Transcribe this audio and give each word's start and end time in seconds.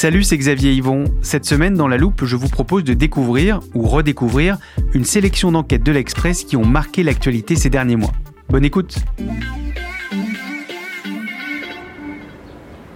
Salut, 0.00 0.22
c'est 0.22 0.38
Xavier 0.38 0.74
Yvon. 0.74 1.06
Cette 1.22 1.44
semaine, 1.44 1.74
dans 1.74 1.88
la 1.88 1.96
loupe, 1.96 2.24
je 2.24 2.36
vous 2.36 2.46
propose 2.46 2.84
de 2.84 2.94
découvrir 2.94 3.58
ou 3.74 3.82
redécouvrir 3.82 4.56
une 4.94 5.04
sélection 5.04 5.50
d'enquêtes 5.50 5.82
de 5.82 5.90
l'Express 5.90 6.44
qui 6.44 6.56
ont 6.56 6.64
marqué 6.64 7.02
l'actualité 7.02 7.56
ces 7.56 7.68
derniers 7.68 7.96
mois. 7.96 8.12
Bonne 8.48 8.64
écoute 8.64 8.94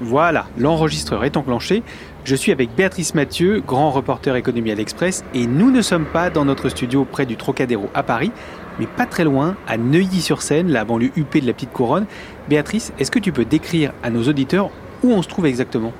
Voilà, 0.00 0.47
l'enregistreur 0.56 1.25
est 1.25 1.36
enclenché. 1.36 1.83
Je 2.22 2.36
suis 2.36 2.53
avec 2.53 2.72
Béatrice 2.77 3.16
Mathieu, 3.16 3.61
grand 3.66 3.91
reporter 3.91 4.37
économie 4.37 4.70
à 4.70 4.77
l'Express, 4.77 5.25
et 5.34 5.48
nous 5.48 5.72
ne 5.72 5.83
sommes 5.83 6.06
pas 6.06 6.31
dans 6.31 6.44
notre 6.44 6.69
studio 6.69 7.05
près 7.05 7.27
du 7.27 7.37
Trocadéro 7.37 7.91
à 7.94 8.05
Paris, 8.05 8.31
mais 8.78 8.87
pas 8.87 9.06
très 9.06 9.25
loin, 9.25 9.56
à 9.66 9.77
Neuilly-sur-Seine, 9.77 10.70
la 10.70 10.84
banlieue 10.84 11.11
huppée 11.16 11.41
de 11.41 11.48
la 11.48 11.53
Petite 11.53 11.72
Couronne. 11.72 12.06
Béatrice, 12.48 12.92
est-ce 13.00 13.11
que 13.11 13.19
tu 13.19 13.33
peux 13.33 13.44
décrire 13.44 13.92
à 14.05 14.11
nos 14.11 14.22
auditeurs 14.28 14.70
où 15.03 15.11
on 15.11 15.20
se 15.20 15.27
trouve 15.27 15.47
exactement? 15.47 15.92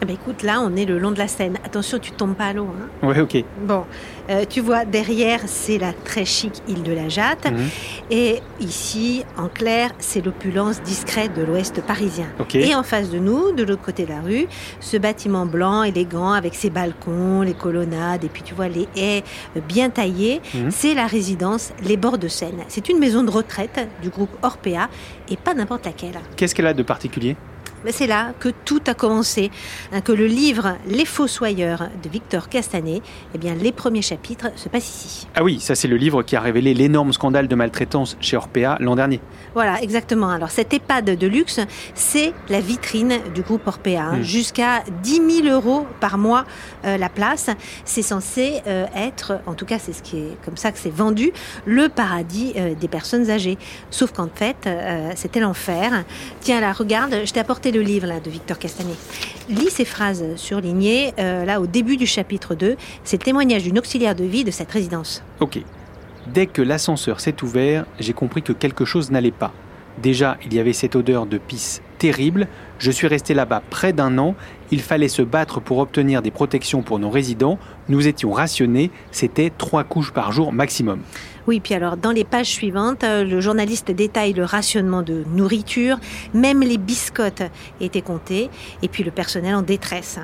Eh 0.00 0.04
ben, 0.04 0.14
écoute, 0.14 0.42
là, 0.42 0.60
on 0.60 0.76
est 0.76 0.84
le 0.84 0.98
long 0.98 1.10
de 1.10 1.18
la 1.18 1.26
Seine. 1.28 1.56
Attention, 1.64 1.98
tu 1.98 2.12
tombes 2.12 2.34
pas 2.34 2.46
à 2.46 2.52
l'eau. 2.52 2.68
Hein. 3.02 3.06
Ouais, 3.08 3.20
ok. 3.20 3.42
Bon, 3.66 3.84
euh, 4.30 4.44
tu 4.48 4.60
vois, 4.60 4.84
derrière, 4.84 5.40
c'est 5.46 5.78
la 5.78 5.92
très 5.92 6.24
chic 6.24 6.52
île 6.68 6.82
de 6.82 6.92
la 6.92 7.08
Jatte. 7.08 7.50
Mhm. 7.50 7.68
Et 8.10 8.40
ici, 8.60 9.24
en 9.36 9.48
clair, 9.48 9.90
c'est 9.98 10.24
l'opulence 10.24 10.80
discrète 10.82 11.34
de 11.34 11.42
l'ouest 11.42 11.80
parisien. 11.82 12.26
Ok. 12.38 12.54
Et 12.54 12.74
en 12.74 12.82
face 12.82 13.10
de 13.10 13.18
nous, 13.18 13.52
de 13.52 13.64
l'autre 13.64 13.82
côté 13.82 14.04
de 14.04 14.10
la 14.10 14.20
rue, 14.20 14.46
ce 14.80 14.96
bâtiment 14.96 15.46
blanc, 15.46 15.82
élégant, 15.82 16.32
avec 16.32 16.54
ses 16.54 16.70
balcons, 16.70 17.42
les 17.42 17.54
colonnades, 17.54 18.22
et 18.24 18.28
puis 18.28 18.42
tu 18.42 18.54
vois, 18.54 18.68
les 18.68 18.86
haies 18.96 19.24
euh, 19.56 19.60
bien 19.66 19.90
taillées, 19.90 20.40
Mhm. 20.54 20.70
c'est 20.70 20.94
la 20.94 21.06
résidence 21.06 21.72
Les 21.82 21.96
Bords 21.96 22.18
de 22.18 22.28
Seine. 22.28 22.62
C'est 22.68 22.88
une 22.88 22.98
maison 22.98 23.22
de 23.24 23.30
retraite 23.30 23.88
du 24.02 24.10
groupe 24.10 24.30
Orpea, 24.42 24.88
et 25.30 25.36
pas 25.36 25.54
n'importe 25.54 25.84
laquelle. 25.86 26.18
Qu'est-ce 26.36 26.54
qu'elle 26.54 26.66
a 26.66 26.74
de 26.74 26.82
particulier? 26.82 27.36
Mais 27.84 27.92
c'est 27.92 28.06
là 28.06 28.32
que 28.38 28.48
tout 28.64 28.80
a 28.86 28.94
commencé, 28.94 29.50
hein, 29.92 30.00
que 30.00 30.12
le 30.12 30.26
livre 30.26 30.76
Les 30.88 31.04
Fossoyeurs 31.04 31.88
de 32.02 32.08
Victor 32.08 32.48
Castanet, 32.48 33.02
eh 33.34 33.38
bien, 33.38 33.54
les 33.54 33.72
premiers 33.72 34.02
chapitres 34.02 34.48
se 34.56 34.68
passent 34.68 34.88
ici. 35.04 35.28
Ah 35.34 35.42
oui, 35.42 35.60
ça 35.60 35.74
c'est 35.74 35.88
le 35.88 35.96
livre 35.96 36.22
qui 36.22 36.36
a 36.36 36.40
révélé 36.40 36.74
l'énorme 36.74 37.12
scandale 37.12 37.48
de 37.48 37.54
maltraitance 37.54 38.16
chez 38.20 38.36
Orpea 38.36 38.76
l'an 38.80 38.96
dernier. 38.96 39.20
Voilà, 39.54 39.80
exactement. 39.82 40.28
Alors, 40.30 40.50
cette 40.50 40.72
EHPAD 40.72 41.16
de 41.16 41.26
luxe, 41.26 41.60
c'est 41.94 42.32
la 42.48 42.60
vitrine 42.60 43.18
du 43.34 43.42
groupe 43.42 43.66
Orpea. 43.66 43.96
hein. 44.00 44.16
Mm. 44.18 44.22
Jusqu'à 44.22 44.82
10 45.02 45.42
000 45.44 45.54
euros 45.54 45.86
par 46.00 46.18
mois 46.18 46.44
euh, 46.84 46.96
la 46.96 47.08
place. 47.08 47.50
C'est 47.84 48.02
censé 48.02 48.60
euh, 48.66 48.86
être, 48.94 49.40
en 49.46 49.54
tout 49.54 49.66
cas, 49.66 49.78
c'est 49.78 49.92
ce 49.92 50.02
qui 50.02 50.18
est 50.18 50.36
comme 50.44 50.56
ça 50.56 50.72
que 50.72 50.78
c'est 50.78 50.94
vendu, 50.94 51.32
le 51.66 51.88
paradis 51.88 52.52
euh, 52.56 52.74
des 52.74 52.88
personnes 52.88 53.30
âgées. 53.30 53.58
Sauf 53.90 54.12
qu'en 54.12 54.28
fait, 54.32 54.68
c'était 55.16 55.40
l'enfer. 55.40 56.04
Tiens, 56.40 56.60
là, 56.60 56.72
regarde, 56.72 57.14
je 57.24 57.32
t'ai 57.32 57.40
apporté 57.40 57.67
le 57.70 57.80
livre 57.80 58.06
là, 58.06 58.20
de 58.20 58.30
Victor 58.30 58.58
Castanet. 58.58 58.96
Lis 59.48 59.70
ces 59.70 59.84
phrases 59.84 60.24
surlignées, 60.36 61.12
euh, 61.18 61.44
là, 61.44 61.60
au 61.60 61.66
début 61.66 61.96
du 61.96 62.06
chapitre 62.06 62.54
2. 62.54 62.76
C'est 63.04 63.18
le 63.18 63.24
témoignage 63.24 63.62
d'une 63.62 63.78
auxiliaire 63.78 64.14
de 64.14 64.24
vie 64.24 64.44
de 64.44 64.50
cette 64.50 64.70
résidence. 64.70 65.22
Dès 66.32 66.46
que 66.46 66.60
l'ascenseur 66.60 67.20
s'est 67.20 67.42
ouvert, 67.42 67.86
j'ai 67.98 68.12
compris 68.12 68.42
que 68.42 68.52
quelque 68.52 68.84
chose 68.84 69.10
n'allait 69.10 69.30
pas. 69.30 69.52
Déjà, 70.02 70.36
il 70.44 70.54
y 70.54 70.58
avait 70.60 70.72
cette 70.72 70.94
odeur 70.94 71.26
de 71.26 71.38
pisse 71.38 71.80
terrible. 71.98 72.48
Je 72.78 72.90
suis 72.92 73.08
resté 73.08 73.34
là-bas 73.34 73.62
près 73.70 73.92
d'un 73.92 74.18
an. 74.18 74.34
Il 74.70 74.80
fallait 74.80 75.08
se 75.08 75.22
battre 75.22 75.60
pour 75.60 75.78
obtenir 75.78 76.22
des 76.22 76.30
protections 76.30 76.82
pour 76.82 76.98
nos 76.98 77.10
résidents. 77.10 77.58
Nous 77.88 78.06
étions 78.06 78.30
rationnés. 78.30 78.90
C'était 79.10 79.50
trois 79.56 79.82
couches 79.82 80.12
par 80.12 80.30
jour 80.30 80.52
maximum. 80.52 81.00
Oui, 81.48 81.60
puis 81.60 81.74
alors 81.74 81.96
dans 81.96 82.10
les 82.10 82.24
pages 82.24 82.50
suivantes, 82.50 83.02
euh, 83.04 83.24
le 83.24 83.40
journaliste 83.40 83.90
détaille 83.90 84.34
le 84.34 84.44
rationnement 84.44 85.02
de 85.02 85.24
nourriture, 85.34 85.98
même 86.34 86.60
les 86.60 86.76
biscottes 86.76 87.42
étaient 87.80 88.02
comptées, 88.02 88.50
et 88.82 88.88
puis 88.88 89.02
le 89.02 89.10
personnel 89.10 89.54
en 89.54 89.62
détresse. 89.62 90.20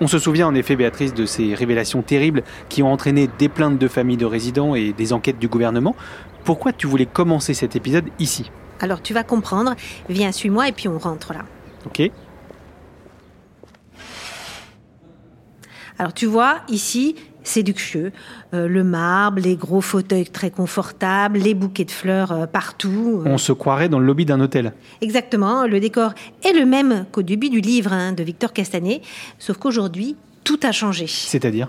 On 0.00 0.06
se 0.06 0.20
souvient 0.20 0.46
en 0.46 0.54
effet, 0.54 0.76
Béatrice, 0.76 1.14
de 1.14 1.26
ces 1.26 1.54
révélations 1.54 2.02
terribles 2.02 2.44
qui 2.68 2.84
ont 2.84 2.92
entraîné 2.92 3.28
des 3.40 3.48
plaintes 3.48 3.78
de 3.78 3.88
familles 3.88 4.16
de 4.16 4.24
résidents 4.24 4.76
et 4.76 4.92
des 4.92 5.12
enquêtes 5.12 5.40
du 5.40 5.48
gouvernement. 5.48 5.96
Pourquoi 6.44 6.72
tu 6.72 6.86
voulais 6.86 7.06
commencer 7.06 7.54
cet 7.54 7.74
épisode 7.74 8.04
ici? 8.20 8.50
Alors 8.80 9.02
tu 9.02 9.12
vas 9.12 9.24
comprendre, 9.24 9.74
viens, 10.08 10.30
suis-moi, 10.30 10.68
et 10.68 10.72
puis 10.72 10.86
on 10.86 10.98
rentre 10.98 11.32
là. 11.32 11.40
Ok 11.88 12.10
Alors 15.98 16.12
tu 16.14 16.26
vois, 16.26 16.58
ici, 16.68 17.16
c'est 17.42 17.62
luxueux. 17.62 18.12
Euh, 18.54 18.68
le 18.68 18.84
marbre, 18.84 19.40
les 19.40 19.56
gros 19.56 19.80
fauteuils 19.80 20.28
très 20.28 20.50
confortables, 20.50 21.38
les 21.38 21.54
bouquets 21.54 21.84
de 21.86 21.90
fleurs 21.90 22.30
euh, 22.30 22.46
partout. 22.46 23.22
Euh, 23.24 23.30
On 23.30 23.38
se 23.38 23.52
croirait 23.52 23.88
dans 23.88 23.98
le 23.98 24.06
lobby 24.06 24.24
d'un 24.24 24.40
hôtel. 24.40 24.74
Exactement, 25.00 25.66
le 25.66 25.80
décor 25.80 26.12
est 26.44 26.52
le 26.52 26.66
même 26.66 27.06
qu'au 27.10 27.22
début 27.22 27.48
du 27.48 27.60
livre 27.60 27.92
hein, 27.92 28.12
de 28.12 28.22
Victor 28.22 28.52
Castanet, 28.52 29.00
sauf 29.38 29.56
qu'aujourd'hui, 29.56 30.16
tout 30.48 30.60
a 30.62 30.72
changé. 30.72 31.06
C'est-à-dire 31.06 31.68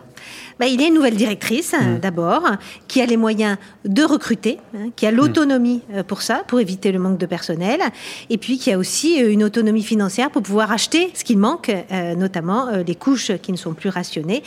Bah, 0.57 0.67
il 0.67 0.79
y 0.79 0.83
a 0.85 0.87
une 0.87 0.93
nouvelle 0.93 1.17
directrice, 1.17 1.73
hein, 1.73 1.99
d'abord, 2.01 2.43
qui 2.87 3.01
a 3.01 3.05
les 3.05 3.17
moyens 3.17 3.57
de 3.83 4.03
recruter, 4.03 4.57
hein, 4.73 4.91
qui 4.95 5.05
a 5.05 5.11
l'autonomie 5.11 5.81
euh, 5.93 6.01
pour 6.01 6.21
ça, 6.21 6.43
pour 6.47 6.61
éviter 6.61 6.93
le 6.93 6.99
manque 6.99 7.17
de 7.17 7.25
personnel, 7.25 7.81
et 8.29 8.37
puis 8.37 8.57
qui 8.57 8.71
a 8.71 8.77
aussi 8.77 9.21
euh, 9.21 9.33
une 9.33 9.43
autonomie 9.43 9.83
financière 9.83 10.31
pour 10.31 10.43
pouvoir 10.43 10.71
acheter 10.71 11.11
ce 11.13 11.25
qu'il 11.25 11.39
manque, 11.39 11.69
euh, 11.69 12.15
notamment 12.15 12.69
euh, 12.69 12.83
les 12.87 12.95
couches 12.95 13.33
qui 13.41 13.51
ne 13.51 13.57
sont 13.57 13.73
plus 13.73 13.89
rationnées. 13.89 14.43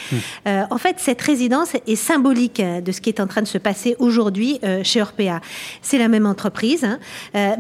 Euh, 0.47 0.62
en 0.70 0.78
fait, 0.78 0.97
cette 0.97 1.20
résidence 1.20 1.75
est 1.87 1.97
symbolique 1.97 2.60
euh, 2.60 2.81
de 2.81 2.91
ce 2.91 3.03
qui 3.03 3.10
est 3.10 3.20
en 3.20 3.26
train 3.26 3.43
de 3.43 3.47
se 3.47 3.59
passer 3.59 3.97
aujourd'hui 3.99 4.60
chez 4.82 5.03
Orpea. 5.03 5.41
C'est 5.82 5.99
la 5.99 6.09
même 6.09 6.25
entreprise, 6.25 6.84
hein, 6.84 6.99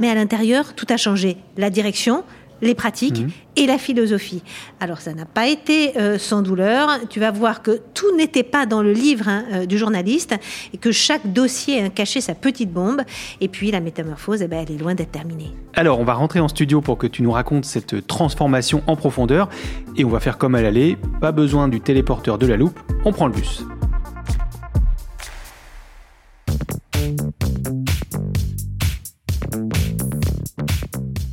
mais 0.00 0.08
à 0.08 0.14
l'intérieur, 0.14 0.74
tout 0.74 0.86
a 0.88 0.96
changé. 0.96 1.36
La 1.58 1.68
direction, 1.68 2.24
les 2.62 2.74
pratiques 2.74 3.24
et 3.56 3.66
la 3.66 3.76
philosophie. 3.76 4.42
Alors 4.80 5.00
ça 5.00 5.12
n'a 5.12 5.26
pas 5.26 5.48
été 5.48 5.98
euh, 5.98 6.16
sans 6.18 6.40
douleur. 6.40 6.88
Tu 7.10 7.20
vas 7.20 7.30
voir 7.30 7.62
que 7.62 7.80
tout 7.92 8.16
n'était 8.16 8.44
pas 8.44 8.64
dans 8.64 8.82
le 8.82 8.92
livre 8.92 9.28
hein, 9.28 9.44
euh, 9.52 9.66
du 9.66 9.76
journaliste 9.76 10.34
et 10.72 10.78
que 10.78 10.92
chaque 10.92 11.32
dossier 11.32 11.82
hein, 11.82 11.90
cachait 11.90 12.20
sa 12.20 12.34
petite 12.34 12.72
bombe. 12.72 13.02
Et 13.40 13.48
puis 13.48 13.70
la 13.70 13.80
métamorphose, 13.80 14.40
eh 14.42 14.48
ben, 14.48 14.64
elle 14.66 14.74
est 14.74 14.78
loin 14.78 14.94
d'être 14.94 15.12
terminée. 15.12 15.52
Alors, 15.74 15.98
on 16.00 16.04
va 16.04 16.14
rentrer 16.14 16.40
en 16.40 16.48
studio 16.48 16.80
pour 16.80 16.98
que 16.98 17.06
tu 17.06 17.22
nous 17.22 17.32
racontes 17.32 17.64
cette 17.64 18.06
transformation 18.06 18.82
en 18.86 18.96
profondeur. 18.96 19.48
Et 19.96 20.04
on 20.04 20.08
va 20.08 20.20
faire 20.20 20.38
comme 20.38 20.54
à 20.54 20.62
l'aller, 20.62 20.96
pas 21.20 21.32
besoin 21.32 21.68
du 21.68 21.80
téléporteur 21.80 22.38
de 22.38 22.46
la 22.46 22.56
loupe, 22.56 22.78
on 23.04 23.12
prend 23.12 23.26
le 23.26 23.32
bus. 23.32 23.64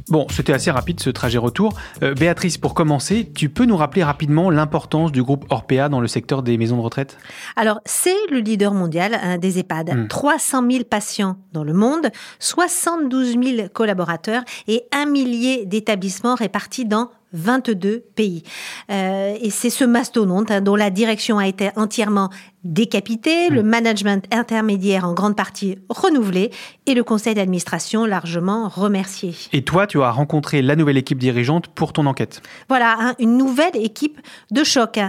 Bon, 0.10 0.26
c'était 0.30 0.54
assez 0.54 0.72
rapide 0.72 1.00
ce 1.00 1.10
trajet 1.10 1.38
retour. 1.38 1.74
Euh, 2.02 2.14
Béatrice, 2.16 2.58
pour 2.58 2.74
commencer, 2.74 3.32
tu 3.36 3.50
peux 3.50 3.66
nous 3.66 3.78
rappeler 3.78 4.04
rapidement 4.04 4.50
l'importance 4.50 5.12
du 5.12 5.22
groupe 5.22 5.46
Orpea 5.50 5.88
dans 5.90 6.02
le 6.02 6.08
secteur 6.08 6.42
des 6.42 6.58
maisons 6.58 6.78
de 6.78 6.82
retraite? 6.82 7.18
Alors, 7.56 7.80
c'est 7.86 8.16
le 8.32 8.40
leader 8.40 8.74
mondial 8.74 9.20
hein, 9.22 9.38
des 9.38 9.60
EHPAD. 9.60 9.96
Mm. 9.96 10.08
300 10.08 10.72
000 10.72 10.84
patients 10.84 11.38
dans 11.54 11.64
le 11.64 11.74
monde, 11.74 12.10
72 12.40 13.38
000 13.42 13.68
collaborateurs 13.72 14.44
et 14.68 14.84
un 14.92 15.06
millier 15.06 15.66
d'établissements 15.66 16.36
répartis 16.36 16.86
dans 16.86 17.10
22 17.34 18.06
pays. 18.16 18.44
Euh, 18.90 19.38
et 19.40 19.50
c'est 19.50 19.70
ce 19.70 19.84
mastodonte 19.84 20.52
hein, 20.52 20.62
dont 20.62 20.76
la 20.76 20.90
direction 20.90 21.38
a 21.38 21.48
été 21.48 21.70
entièrement 21.76 22.30
décapité, 22.64 23.50
le 23.50 23.64
management 23.64 24.26
intermédiaire 24.32 25.06
en 25.06 25.14
grande 25.14 25.36
partie 25.36 25.78
renouvelé 25.90 26.52
et 26.86 26.94
le 26.94 27.04
conseil 27.04 27.34
d'administration 27.34 28.06
largement 28.06 28.68
remercié. 28.68 29.36
Et 29.54 29.64
toi, 29.64 29.88
tu 29.88 30.02
as 30.02 30.12
rencontré 30.12 30.62
la 30.62 30.76
nouvelle 30.76 30.98
équipe 30.98 31.20
dirigeante 31.20 31.68
pour 31.68 31.94
ton 31.94 32.06
enquête. 32.06 32.42
Voilà, 32.68 32.98
hein, 33.00 33.16
une 33.20 33.38
nouvelle 33.38 33.76
équipe 33.76 34.20
de 34.52 34.64
choc. 34.64 35.00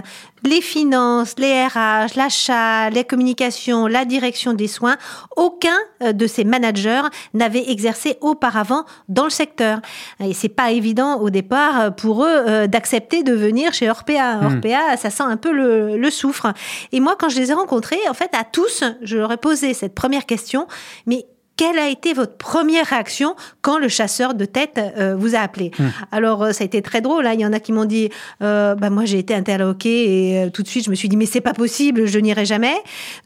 Les 0.43 0.61
finances, 0.61 1.35
les 1.37 1.67
RH, 1.67 2.15
l'achat, 2.15 2.89
les 2.89 3.03
communications, 3.03 3.85
la 3.85 4.05
direction 4.05 4.53
des 4.53 4.67
soins, 4.67 4.97
aucun 5.35 5.77
euh, 6.01 6.13
de 6.13 6.25
ces 6.25 6.43
managers 6.43 7.03
n'avait 7.33 7.69
exercé 7.69 8.17
auparavant 8.21 8.85
dans 9.07 9.25
le 9.25 9.29
secteur. 9.29 9.79
Et 10.19 10.33
c'est 10.33 10.49
pas 10.49 10.71
évident 10.71 11.19
au 11.19 11.29
départ 11.29 11.79
euh, 11.79 11.89
pour 11.91 12.23
eux 12.23 12.43
euh, 12.47 12.67
d'accepter 12.67 13.21
de 13.21 13.33
venir 13.33 13.73
chez 13.73 13.89
Orpea. 13.89 14.39
Orpea, 14.43 14.97
ça 14.97 15.09
sent 15.11 15.23
un 15.23 15.37
peu 15.37 15.51
le, 15.51 15.97
le 15.97 16.09
soufre. 16.09 16.47
Et 16.91 16.99
moi, 16.99 17.15
quand 17.19 17.29
je 17.29 17.40
les 17.41 17.51
ai 17.51 17.53
rencontrés, 17.53 17.99
en 18.09 18.13
fait, 18.13 18.29
à 18.33 18.43
tous, 18.43 18.83
je 19.01 19.17
leur 19.17 19.31
ai 19.31 19.37
posé 19.37 19.73
cette 19.73 19.95
première 19.95 20.25
question. 20.25 20.67
Mais 21.05 21.25
quelle 21.61 21.77
a 21.77 21.89
été 21.89 22.13
votre 22.13 22.37
première 22.37 22.87
réaction 22.87 23.35
quand 23.61 23.77
le 23.77 23.87
chasseur 23.87 24.33
de 24.33 24.45
tête 24.45 24.79
euh, 24.97 25.15
vous 25.15 25.35
a 25.35 25.39
appelé? 25.41 25.69
Alors, 26.11 26.41
euh, 26.41 26.53
ça 26.53 26.63
a 26.63 26.65
été 26.65 26.81
très 26.81 27.01
drôle. 27.01 27.27
hein. 27.27 27.33
Il 27.35 27.39
y 27.39 27.45
en 27.45 27.53
a 27.53 27.59
qui 27.59 27.71
m'ont 27.71 27.85
dit, 27.85 28.09
euh, 28.41 28.73
bah, 28.73 28.89
moi 28.89 29.05
j'ai 29.05 29.19
été 29.19 29.35
interloqué 29.35 30.31
et 30.31 30.39
euh, 30.39 30.49
tout 30.49 30.63
de 30.63 30.67
suite 30.67 30.85
je 30.85 30.89
me 30.89 30.95
suis 30.95 31.07
dit, 31.07 31.17
mais 31.17 31.27
c'est 31.27 31.39
pas 31.39 31.53
possible, 31.53 32.07
je 32.07 32.17
n'irai 32.17 32.45
jamais. 32.45 32.73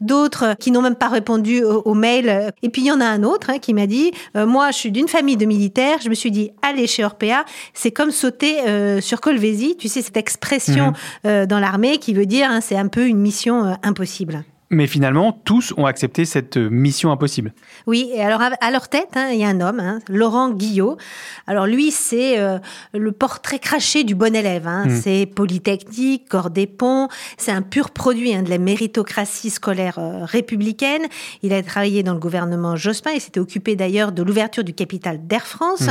D'autres 0.02 0.54
qui 0.60 0.70
n'ont 0.70 0.82
même 0.82 0.96
pas 0.96 1.08
répondu 1.08 1.64
au, 1.64 1.80
au 1.86 1.94
mail. 1.94 2.52
Et 2.62 2.68
puis 2.68 2.82
il 2.82 2.88
y 2.88 2.92
en 2.92 3.00
a 3.00 3.06
un 3.06 3.22
autre 3.22 3.48
hein, 3.48 3.58
qui 3.58 3.72
m'a 3.72 3.86
dit, 3.86 4.10
moi 4.34 4.70
je 4.70 4.76
suis 4.76 4.92
d'une 4.92 5.08
famille 5.08 5.38
de 5.38 5.46
militaires, 5.46 5.98
je 6.04 6.10
me 6.10 6.14
suis 6.14 6.30
dit, 6.30 6.50
aller 6.60 6.86
chez 6.86 7.06
Orpea, 7.06 7.46
c'est 7.72 7.90
comme 7.90 8.10
sauter 8.10 8.56
sur 9.00 9.22
Colvézi. 9.22 9.76
Tu 9.78 9.88
sais, 9.88 10.02
cette 10.02 10.18
expression 10.18 10.92
euh, 11.24 11.46
dans 11.46 11.58
l'armée 11.58 11.96
qui 11.96 12.12
veut 12.12 12.26
dire, 12.26 12.50
hein, 12.50 12.60
c'est 12.60 12.76
un 12.76 12.88
peu 12.88 13.06
une 13.06 13.18
mission 13.18 13.78
impossible. 13.82 14.44
Mais 14.68 14.88
finalement, 14.88 15.30
tous 15.44 15.72
ont 15.76 15.86
accepté 15.86 16.24
cette 16.24 16.56
euh, 16.56 16.68
mission 16.68 17.12
impossible. 17.12 17.52
Oui, 17.86 18.10
et 18.12 18.20
alors 18.20 18.40
à- 18.42 18.70
leur 18.72 18.88
tête, 18.88 19.10
hein, 19.14 19.28
il 19.32 19.38
y 19.38 19.44
a 19.44 19.48
un 19.48 19.60
homme, 19.60 19.78
hein, 19.78 20.00
Laurent 20.08 20.50
Guillot. 20.50 20.96
Alors 21.46 21.66
lui, 21.66 21.92
c'est 21.92 22.38
euh, 22.40 22.58
le 22.92 23.12
portrait 23.12 23.60
craché 23.60 24.02
du 24.02 24.16
bon 24.16 24.34
élève. 24.34 24.66
hein. 24.66 24.86
C'est 24.90 25.26
Polytechnique, 25.26 26.28
corps 26.28 26.50
des 26.50 26.66
ponts. 26.66 27.08
C'est 27.38 27.52
un 27.52 27.62
pur 27.62 27.90
produit 27.90 28.34
de 28.36 28.50
la 28.50 28.58
méritocratie 28.58 29.50
scolaire 29.50 29.98
euh, 29.98 30.24
républicaine. 30.24 31.06
Il 31.42 31.52
a 31.52 31.62
travaillé 31.62 32.02
dans 32.02 32.14
le 32.14 32.18
gouvernement 32.20 32.74
Jospin. 32.74 33.12
Il 33.12 33.20
s'était 33.20 33.40
occupé 33.40 33.76
d'ailleurs 33.76 34.10
de 34.10 34.22
l'ouverture 34.24 34.64
du 34.64 34.74
capital 34.74 35.26
d'Air 35.26 35.46
France. 35.46 35.84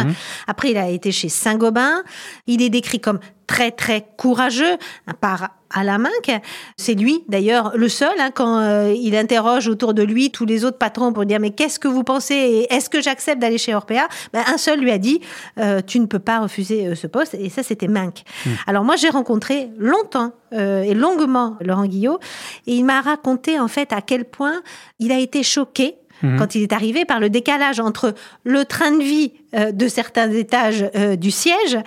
Après, 0.48 0.72
il 0.72 0.77
a 0.77 0.89
été 0.89 1.12
chez 1.13 1.30
Saint-Gobain. 1.30 2.04
Il 2.48 2.62
est 2.62 2.69
décrit 2.69 3.00
comme 3.00 3.19
très 3.48 3.72
très 3.72 4.06
courageux 4.18 4.78
par 5.22 5.50
Alain 5.72 5.98
Minck. 5.98 6.42
C'est 6.78 6.94
lui 6.94 7.24
d'ailleurs 7.28 7.74
le 7.76 7.90
seul 7.90 8.14
hein, 8.20 8.32
quand 8.34 8.60
euh, 8.60 8.94
il 8.96 9.16
interroge 9.16 9.68
autour 9.68 9.94
de 9.94 10.04
lui 10.04 10.32
tous 10.32 10.46
les 10.46 10.64
autres 10.64 10.78
patrons 10.78 11.12
pour 11.12 11.26
dire 11.26 11.40
mais 11.40 11.52
qu'est-ce 11.52 11.80
que 11.80 11.88
vous 11.88 12.04
pensez 12.04 12.34
et 12.34 12.74
est-ce 12.74 12.90
que 12.90 13.02
j'accepte 13.02 13.42
d'aller 13.42 13.58
chez 13.58 13.76
Orpea? 13.76 14.08
Ben, 14.34 14.44
Un 14.48 14.58
seul 14.58 14.80
lui 14.80 14.92
a 14.92 14.98
dit 14.98 15.20
euh, 15.60 15.82
tu 15.86 16.00
ne 16.00 16.06
peux 16.06 16.20
pas 16.20 16.40
refuser 16.40 16.88
euh, 16.88 16.96
ce 16.96 17.08
poste 17.08 17.34
et 17.34 17.50
ça 17.50 17.64
c'était 17.64 17.88
Minck. 17.88 18.24
Alors 18.68 18.84
moi 18.84 18.96
j'ai 18.96 19.10
rencontré 19.10 19.70
longtemps 19.78 20.32
et 20.52 20.94
longuement 20.94 21.58
Laurent 21.60 21.86
Guillot 21.86 22.18
et 22.66 22.76
il 22.76 22.86
m'a 22.86 23.02
raconté 23.02 23.60
en 23.60 23.68
fait 23.68 23.92
à 23.92 24.02
quel 24.02 24.24
point 24.24 24.62
il 25.00 25.12
a 25.12 25.20
été 25.20 25.44
choqué 25.44 25.98
quand 26.38 26.56
il 26.56 26.64
est 26.64 26.74
arrivé 26.74 27.06
par 27.06 27.20
le 27.20 27.30
décalage 27.30 27.80
entre 27.80 28.14
le 28.44 28.66
train 28.66 28.92
de 28.92 29.04
vie 29.04 29.34
euh, 29.54 29.72
de 29.72 29.88
certains 29.88 30.32
étages 30.32 30.86
euh, 30.96 31.16
du 31.16 31.32
siège 31.32 31.78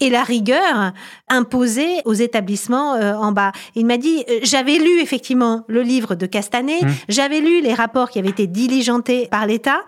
et 0.00 0.10
la 0.10 0.22
rigueur 0.22 0.92
imposée 1.28 2.02
aux 2.04 2.12
établissements 2.12 2.94
euh, 2.94 3.14
en 3.14 3.32
bas. 3.32 3.52
Il 3.74 3.86
m'a 3.86 3.96
dit, 3.96 4.24
euh, 4.28 4.40
j'avais 4.42 4.78
lu 4.78 5.00
effectivement 5.00 5.64
le 5.68 5.82
livre 5.82 6.14
de 6.14 6.26
Castanet, 6.26 6.80
j'avais 7.08 7.40
lu 7.40 7.60
les 7.60 7.74
rapports 7.74 8.10
qui 8.10 8.18
avaient 8.18 8.28
été 8.28 8.46
diligentés 8.46 9.28
par 9.30 9.46
l'État, 9.46 9.84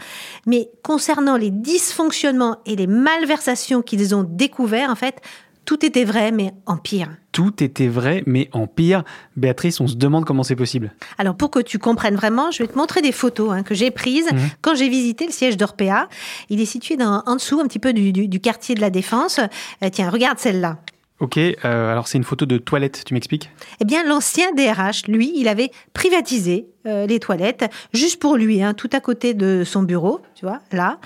mais 0.47 0.71
concernant 0.83 1.37
les 1.37 1.51
dysfonctionnements 1.51 2.59
et 2.67 2.77
les 2.77 2.87
malversations 2.87 3.83
qu'ils 3.83 4.15
ont 4.15 4.25
découverts, 4.25 4.91
en 4.91 4.97
fait, 4.97 5.21
tout 5.69 5.85
était 5.85 6.05
vrai, 6.05 6.33
mais 6.33 6.55
en 6.65 6.79
pire. 6.79 7.11
Tout 7.31 7.63
était 7.63 7.89
vrai, 7.89 8.23
mais 8.27 8.49
en 8.53 8.67
pire. 8.67 9.05
Béatrice, 9.37 9.83
on 9.83 9.87
se 9.87 9.97
demande 9.97 10.25
comment 10.25 10.43
c'est 10.43 10.57
possible. 10.57 10.95
Alors 11.19 11.37
pour 11.37 11.51
que 11.51 11.59
tu 11.61 11.79
comprennes 11.79 12.15
vraiment, 12.17 12.51
je 12.51 12.63
vais 12.63 12.69
te 12.69 12.79
montrer 12.79 13.03
des 13.03 13.13
photos 13.13 13.53
hein, 13.53 13.63
que 13.63 13.75
j'ai 13.75 13.91
prises 13.91 14.29
quand 14.63 14.75
j'ai 14.75 14.89
visité 14.89 15.27
le 15.27 15.31
siège 15.33 15.59
d'Orpea. 15.59 16.09
Il 16.49 16.59
est 16.63 16.65
situé 16.65 16.97
dans, 16.97 17.23
en 17.27 17.35
dessous 17.37 17.61
un 17.61 17.67
petit 17.67 17.79
peu 17.79 17.93
du, 17.93 18.13
du- 18.15 18.29
du 18.29 18.41
quartier 18.41 18.75
de 18.77 18.81
la 18.81 18.89
Défense. 18.89 19.41
Euh, 19.83 19.91
tiens, 19.93 20.09
regarde 20.09 20.39
celle-là. 20.39 20.79
Ok, 21.21 21.37
euh, 21.37 21.55
alors 21.65 22.07
c'est 22.07 22.17
une 22.17 22.25
photo 22.25 22.47
de 22.47 22.59
toilette, 22.59 23.03
tu 23.05 23.13
m'expliques? 23.13 23.51
Eh 23.81 23.85
bien, 23.85 24.05
l'ancien 24.05 24.53
DRH, 24.53 25.09
lui, 25.09 25.33
il 25.35 25.49
avait 25.49 25.73
privatisé 25.93 26.69
euh, 26.87 27.07
les 27.07 27.19
toilettes 27.19 27.69
juste 27.93 28.21
pour 28.21 28.37
lui, 28.37 28.63
hein, 28.63 28.73
tout 28.73 28.91
à 28.93 29.01
côté 29.01 29.35
de 29.35 29.65
son 29.65 29.83
bureau, 29.83 30.21
tu 30.37 30.47
vois, 30.47 30.61
là. 30.71 30.99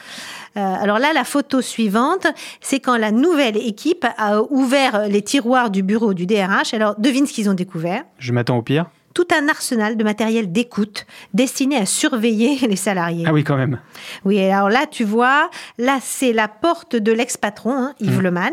Euh, 0.59 0.61
alors 0.61 0.99
là, 0.99 1.15
la 1.15 1.25
photo 1.25 1.63
suivante, 1.63 2.27
c'est 2.61 2.79
quand 2.79 2.99
la 2.99 3.11
nouvelle 3.11 3.57
équipe 3.57 4.05
a 4.19 4.43
ouvert 4.51 5.09
les 5.09 5.23
tiroirs 5.23 5.71
du 5.71 5.83
bureau 5.83 6.13
du 6.13 6.27
DRH. 6.27 6.75
Alors, 6.75 6.95
devine 6.99 7.27
ce 7.27 7.33
qu'ils 7.33 7.49
ont 7.49 7.55
découvert? 7.55 8.05
Je 8.19 8.33
m'attends 8.33 8.59
au 8.59 8.63
pire. 8.63 8.91
Tout 9.15 9.27
un 9.37 9.49
arsenal 9.49 9.97
de 9.97 10.05
matériel 10.05 10.53
d'écoute 10.53 11.07
destiné 11.35 11.77
à 11.77 11.87
surveiller 11.87 12.57
les 12.69 12.77
salariés. 12.77 13.25
Ah 13.27 13.33
oui, 13.33 13.45
quand 13.45 13.57
même. 13.57 13.79
Oui, 14.25 14.41
alors 14.41 14.69
là, 14.71 14.87
tu 14.91 15.05
vois, 15.05 15.51
là, 15.79 15.99
c'est 16.03 16.33
la 16.33 16.49
porte 16.49 16.97
de 16.97 17.13
l'ex-patron, 17.13 17.73
hein, 17.75 17.95
Yves 18.01 18.21
Lemann. 18.21 18.53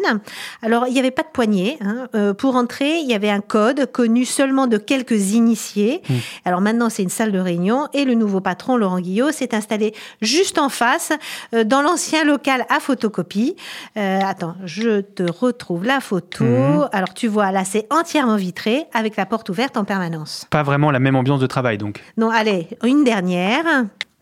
Alors, 0.61 0.87
il 0.87 0.93
n'y 0.93 0.99
avait 0.99 1.11
pas 1.11 1.23
de 1.23 1.29
poignée. 1.31 1.77
hein. 1.81 2.07
Euh, 2.15 2.33
pour 2.33 2.55
entrer, 2.55 2.99
il 2.99 3.07
y 3.09 3.13
avait 3.13 3.29
un 3.29 3.41
code 3.41 3.91
connu 3.91 4.25
seulement 4.25 4.67
de 4.67 4.77
quelques 4.77 5.33
initiés. 5.33 6.01
Alors 6.45 6.61
maintenant, 6.61 6.89
c'est 6.89 7.03
une 7.03 7.09
salle 7.09 7.31
de 7.31 7.39
réunion 7.39 7.87
et 7.93 8.05
le 8.05 8.13
nouveau 8.13 8.41
patron, 8.41 8.77
Laurent 8.77 8.99
Guillot, 8.99 9.31
s'est 9.31 9.53
installé 9.55 9.93
juste 10.21 10.57
en 10.57 10.69
face, 10.69 11.11
euh, 11.53 11.63
dans 11.63 11.81
l'ancien 11.81 12.23
local 12.23 12.65
à 12.69 12.79
photocopie. 12.79 13.55
Euh, 13.97 14.19
attends, 14.23 14.55
je 14.65 15.01
te 15.01 15.23
retrouve 15.23 15.85
la 15.85 15.99
photo. 15.99 16.45
Alors, 16.91 17.13
tu 17.13 17.27
vois, 17.27 17.51
là, 17.51 17.63
c'est 17.65 17.87
entièrement 17.91 18.35
vitré 18.35 18.85
avec 18.93 19.15
la 19.15 19.25
porte 19.25 19.49
ouverte 19.49 19.77
en 19.77 19.83
permanence. 19.83 20.45
Pas 20.49 20.63
vraiment 20.63 20.91
la 20.91 20.99
même 20.99 21.15
ambiance 21.15 21.39
de 21.39 21.47
travail, 21.47 21.77
donc. 21.77 22.01
Non, 22.17 22.29
allez, 22.29 22.67
une 22.83 23.03
dernière. 23.03 23.65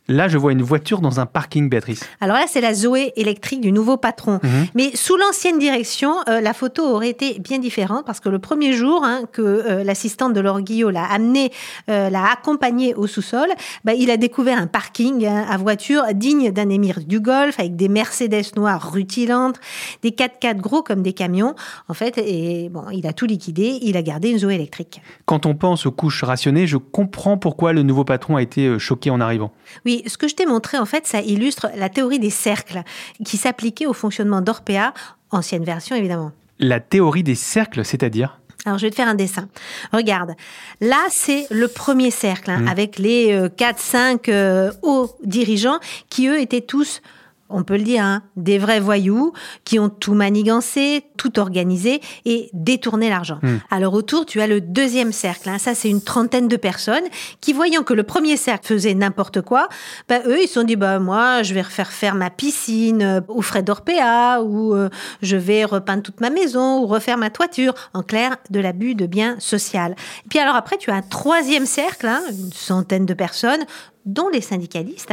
Là, 0.09 0.29
je 0.29 0.37
vois 0.37 0.53
une 0.53 0.61
voiture 0.61 1.01
dans 1.01 1.19
un 1.19 1.25
parking, 1.25 1.69
Béatrice. 1.69 2.01
Alors 2.21 2.37
là, 2.37 2.45
c'est 2.47 2.61
la 2.61 2.73
Zoé 2.73 3.11
électrique 3.17 3.59
du 3.59 3.73
nouveau 3.73 3.97
patron. 3.97 4.39
Mais 4.73 4.95
sous 4.95 5.17
l'ancienne 5.17 5.59
direction, 5.59 6.15
euh, 6.29 6.39
la 6.39 6.53
photo 6.53 6.83
aurait 6.83 7.09
été 7.09 7.39
bien 7.39 7.59
différente 7.59 8.05
parce 8.05 8.21
que 8.21 8.29
le 8.29 8.39
premier 8.39 8.71
jour 8.71 9.03
hein, 9.03 9.23
que 9.31 9.41
euh, 9.41 9.83
l'assistante 9.83 10.31
de 10.31 10.39
Laure 10.39 10.61
Guillot 10.61 10.91
l'a 10.91 11.03
amené, 11.03 11.51
euh, 11.89 12.09
l'a 12.09 12.31
accompagné 12.31 12.95
au 12.95 13.05
sous-sol, 13.05 13.47
bah, 13.83 13.93
il 13.95 14.09
a 14.09 14.15
découvert 14.15 14.57
un 14.57 14.67
parking 14.67 15.25
hein, 15.25 15.45
à 15.49 15.57
voiture 15.57 16.03
digne 16.13 16.51
d'un 16.51 16.69
émir 16.69 16.99
du 17.05 17.19
Golfe 17.19 17.59
avec 17.59 17.75
des 17.75 17.89
Mercedes 17.89 18.55
noires 18.55 18.93
rutilantes, 18.93 19.59
des 20.03 20.11
4x4 20.11 20.57
gros 20.57 20.83
comme 20.83 21.01
des 21.01 21.13
camions. 21.13 21.53
En 21.89 21.93
fait, 21.93 22.17
et 22.17 22.69
bon, 22.69 22.83
il 22.93 23.07
a 23.07 23.13
tout 23.13 23.25
liquidé, 23.25 23.79
il 23.81 23.97
a 23.97 24.01
gardé 24.01 24.29
une 24.29 24.39
Zoé 24.39 24.55
électrique. 24.55 25.01
Quand 25.25 25.45
on 25.45 25.53
pense 25.53 25.85
aux 25.85 25.91
couches 25.91 26.23
rationnées, 26.23 26.65
je 26.65 26.77
comprends 26.77 27.37
pourquoi 27.37 27.73
le 27.73 27.83
nouveau 27.83 28.05
patron 28.05 28.37
a 28.37 28.41
été 28.41 28.79
choqué 28.79 29.09
en 29.09 29.19
arrivant. 29.19 29.51
Oui, 29.85 29.96
ce 30.05 30.17
que 30.17 30.27
je 30.27 30.35
t'ai 30.35 30.45
montré, 30.45 30.77
en 30.77 30.85
fait, 30.85 31.07
ça 31.07 31.21
illustre 31.21 31.69
la 31.75 31.89
théorie 31.89 32.19
des 32.19 32.29
cercles 32.29 32.83
qui 33.25 33.37
s'appliquait 33.37 33.85
au 33.85 33.93
fonctionnement 33.93 34.41
d'Orpea, 34.41 34.93
ancienne 35.31 35.63
version 35.63 35.95
évidemment. 35.95 36.31
La 36.59 36.79
théorie 36.79 37.23
des 37.23 37.35
cercles, 37.35 37.83
c'est-à-dire? 37.85 38.39
Alors, 38.65 38.79
je 38.79 38.85
vais 38.85 38.89
te 38.89 38.95
faire 38.95 39.07
un 39.07 39.15
dessin. 39.15 39.47
Regarde. 39.93 40.33
Là, 40.81 41.05
c'est 41.09 41.47
le 41.51 41.67
premier 41.67 42.11
cercle, 42.11 42.51
hein, 42.51 42.65
avec 42.67 42.97
les 42.99 43.47
4-5 43.57 44.71
hauts 44.81 45.15
dirigeants 45.23 45.79
qui, 46.09 46.27
eux, 46.27 46.41
étaient 46.41 46.61
tous, 46.61 47.01
on 47.49 47.63
peut 47.63 47.77
le 47.77 47.83
dire, 47.83 48.03
hein, 48.03 48.23
des 48.35 48.57
vrais 48.57 48.79
voyous, 48.79 49.33
qui 49.63 49.79
ont 49.79 49.89
tout 49.89 50.13
manigancé, 50.13 51.03
tout 51.17 51.39
organisé 51.39 52.01
et 52.25 52.49
détourné 52.53 53.09
l'argent. 53.09 53.39
Alors, 53.69 53.93
autour, 53.93 54.25
tu 54.25 54.41
as 54.41 54.47
le 54.47 54.61
deuxième 54.61 55.11
cercle. 55.11 55.49
hein. 55.49 55.57
Ça, 55.57 55.73
c'est 55.73 55.89
une 55.89 56.01
trentaine 56.01 56.47
de 56.47 56.57
personnes 56.57 57.05
qui, 57.41 57.53
voyant 57.53 57.83
que 57.83 57.93
le 57.93 58.03
premier 58.03 58.37
cercle 58.37 58.67
faisait 58.67 58.93
n'importe 58.93 59.41
quoi, 59.41 59.69
bah, 60.09 60.19
eux, 60.25 60.41
ils 60.41 60.47
se 60.47 60.55
sont 60.55 60.63
dit, 60.63 60.75
bah, 60.75 60.99
moi, 60.99 61.43
je 61.43 61.53
vais 61.53 61.61
refaire 61.61 61.91
faire 61.91 62.15
ma 62.15 62.29
piscine 62.29 63.01
euh, 63.01 63.21
aux 63.27 63.41
frais 63.41 63.63
d'Orpea, 63.63 64.41
ou 64.43 64.73
euh, 64.73 64.89
je 65.21 65.37
vais 65.37 65.63
repeindre 65.65 66.03
toute 66.03 66.21
ma 66.21 66.29
maison, 66.29 66.79
ou 66.79 66.87
refaire 66.87 67.17
ma 67.17 67.29
toiture. 67.29 67.73
En 67.93 68.03
clair, 68.03 68.37
de 68.49 68.59
l'abus 68.59 68.95
de 68.95 69.05
biens 69.05 69.35
social. 69.39 69.95
Et 70.25 70.29
puis 70.29 70.39
alors 70.39 70.55
après, 70.55 70.77
tu 70.77 70.91
as 70.91 70.95
un 70.95 71.01
troisième 71.01 71.65
cercle, 71.65 72.07
hein, 72.07 72.21
une 72.29 72.51
centaine 72.53 73.05
de 73.05 73.13
personnes, 73.13 73.65
dont 74.05 74.29
les 74.29 74.41
syndicalistes, 74.41 75.11